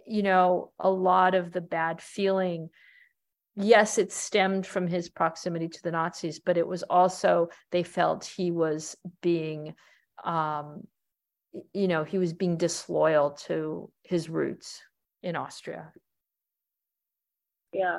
[0.05, 2.71] you know, a lot of the bad feeling
[3.61, 8.25] yes, it stemmed from his proximity to the Nazis, but it was also they felt
[8.25, 9.75] he was being
[10.23, 10.87] um,
[11.73, 14.83] you know, he was being disloyal to his roots
[15.23, 15.93] in Austria.
[17.73, 17.99] Yeah.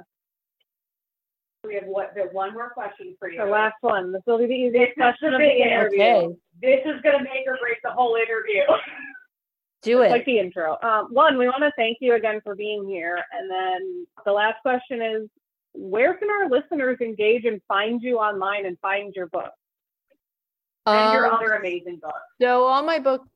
[1.65, 3.39] We have what the one more question for you.
[3.39, 4.11] The last one.
[4.13, 6.01] This will be the easiest is question the of the interview.
[6.01, 8.61] Okay, This is gonna make or break the whole interview.
[9.81, 10.11] do it.
[10.11, 10.77] Like the intro.
[10.81, 13.21] Um, one, we want to thank you again for being here.
[13.33, 15.29] And then the last question is
[15.73, 19.51] where can our listeners engage and find you online and find your book?
[20.85, 22.19] and your Um, other amazing books.
[22.41, 23.27] So all my book,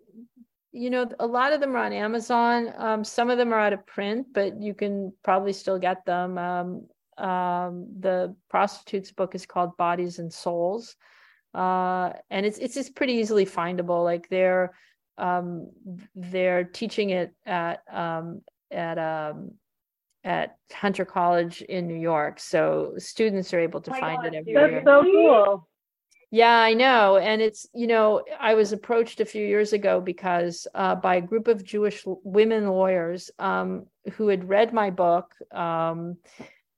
[0.74, 2.74] you know, a lot of them are on Amazon.
[2.78, 6.38] Um, some of them are out of print, but you can probably still get them.
[6.38, 10.96] Um, um, the prostitute's book is called Bodies and Souls,
[11.54, 14.04] uh, and it's it's just pretty easily findable.
[14.04, 14.74] Like they're
[15.20, 15.70] um,
[16.16, 19.52] they're teaching it at um, at um,
[20.24, 24.38] at Hunter College in New York, so students are able to Oh find God, it
[24.38, 24.84] every That's year.
[24.84, 25.68] so cool.
[26.34, 27.18] Yeah, I know.
[27.18, 31.22] And it's, you know, I was approached a few years ago because uh, by a
[31.22, 35.32] group of Jewish women lawyers um, who had read my book.
[35.52, 36.18] Um,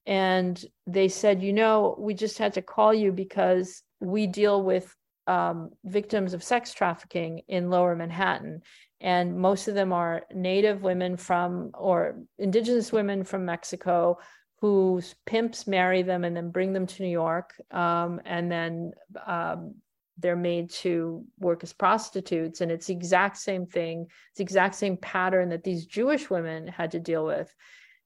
[0.05, 4.93] and they said, you know, we just had to call you because we deal with
[5.25, 8.61] um, victims of sex trafficking in lower Manhattan.
[8.99, 14.17] And most of them are Native women from, or Indigenous women from Mexico
[14.65, 17.53] whose pimps marry them and then bring them to New York.
[17.69, 18.93] Um, and then
[19.27, 19.75] um,
[20.17, 22.61] they're made to work as prostitutes.
[22.61, 26.67] And it's the exact same thing, it's the exact same pattern that these Jewish women
[26.67, 27.53] had to deal with.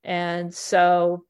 [0.03, 1.23] And so,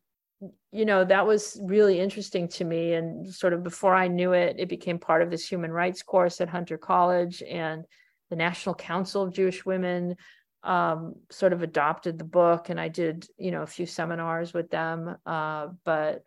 [0.71, 2.93] you know, that was really interesting to me.
[2.93, 6.41] And sort of before I knew it, it became part of this human rights course
[6.41, 7.85] at Hunter College and
[8.31, 10.15] the National Council of Jewish Women
[10.63, 14.69] um, sort of adopted the book and I did, you know, a few seminars with
[14.69, 15.15] them.
[15.25, 16.23] Uh, but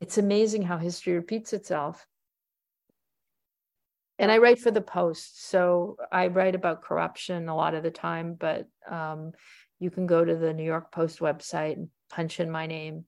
[0.00, 2.06] it's amazing how history repeats itself.
[4.18, 7.90] And I write for the Post, so I write about corruption a lot of the
[7.90, 9.32] time, but um,
[9.80, 13.06] you can go to the New York Post website and punch in my name.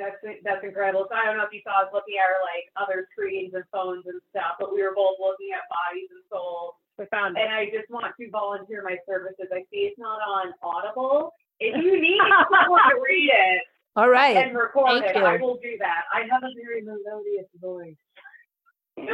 [0.00, 1.04] That's that's incredible.
[1.10, 3.64] So I don't know if you saw us looking at our like other screens and
[3.68, 6.79] phones and stuff, but we were both looking at bodies and souls.
[7.06, 7.42] Found it.
[7.42, 9.46] And I just want to volunteer my services.
[9.52, 11.32] I see it's not on Audible.
[11.58, 12.20] If you need
[12.62, 13.62] someone to read it
[13.96, 14.36] All right.
[14.36, 16.02] and record Thank it, I will do that.
[16.12, 17.96] I have a very melodious voice.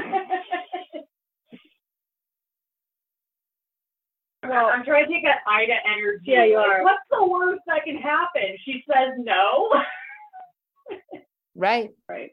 [4.49, 6.23] Well, I'm trying to get Ida energy.
[6.27, 6.83] Yeah, you Like, are.
[6.85, 8.57] What's the worst that can happen?
[8.65, 9.73] She says no.
[11.59, 11.91] Right.
[12.07, 12.33] right.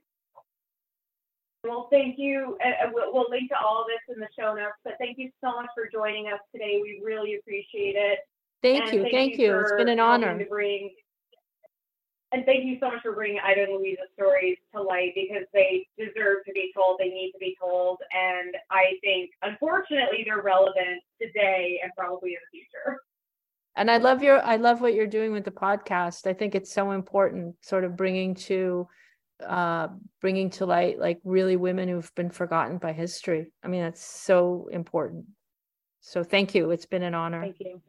[1.64, 2.58] Well, thank you.
[2.64, 4.76] Uh, we'll, we'll link to all of this in the show notes.
[4.84, 6.80] But thank you so much for joining us today.
[6.82, 8.20] We really appreciate it.
[8.62, 9.12] Thank And you.
[9.12, 9.58] Thank you.
[9.60, 10.46] It's been an honor.
[10.50, 10.92] Bring,
[12.34, 15.88] and thank you so much for bringing Ida and Louisa's stories to light because they
[15.98, 16.98] deserve to be told.
[17.00, 18.00] They need to be told.
[18.12, 23.00] And I think, unfortunately, they're relevant today and probably in the future.
[23.76, 26.28] And I love your I love what you're doing with the podcast.
[26.28, 28.88] I think it's so important sort of bringing to
[29.48, 29.88] uh
[30.22, 33.52] bringing to light like really women who've been forgotten by history.
[33.64, 35.26] I mean, that's so important.
[36.02, 36.72] So thank you.
[36.72, 37.42] It's been an honor.
[37.42, 37.82] Thank you.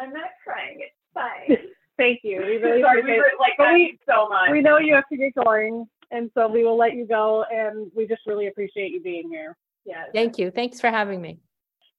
[0.00, 0.78] I'm not crying.
[0.80, 1.56] It's fine.
[1.96, 2.38] Thank you.
[2.40, 4.50] We really Sorry, we appreciate were like But we- so much.
[4.50, 7.44] We know you have to get going, and so we will let you go.
[7.52, 9.56] And we just really appreciate you being here.
[9.84, 10.08] yes.
[10.12, 10.50] Thank you.
[10.50, 11.38] Thanks for having me.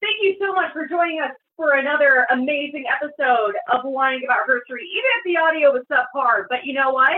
[0.02, 4.82] Thank you so much for joining us for another amazing episode of Whining About History,
[4.84, 6.44] even if the audio was subpar.
[6.50, 7.16] But you know what?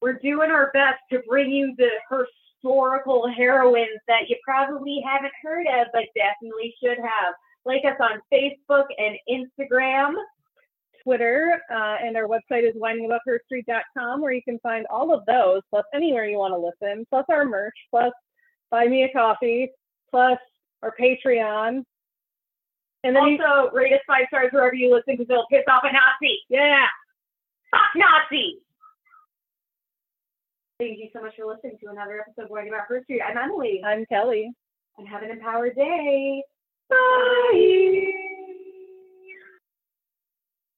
[0.00, 5.66] We're doing our best to bring you the historical heroines that you probably haven't heard
[5.66, 7.34] of, but definitely should have.
[7.64, 10.14] Like us on Facebook and Instagram,
[11.02, 15.84] Twitter, uh, and our website is windingaboutherstreet.com, where you can find all of those, plus
[15.94, 18.12] anywhere you want to listen, plus our merch, plus
[18.70, 19.70] buy me a coffee,
[20.10, 20.38] plus
[20.82, 21.82] our Patreon.
[23.04, 25.82] And then you, Also, rate us five stars wherever you listen because it'll piss off
[25.84, 26.40] a Nazi.
[26.48, 26.86] yeah,
[27.70, 28.60] Fuck Nazis!
[30.78, 33.20] Thank you so much for listening to another episode of Whining About History.
[33.20, 34.52] I'm Emily, I'm Kelly.
[34.96, 36.42] and have an empowered day.
[36.88, 38.37] Bye!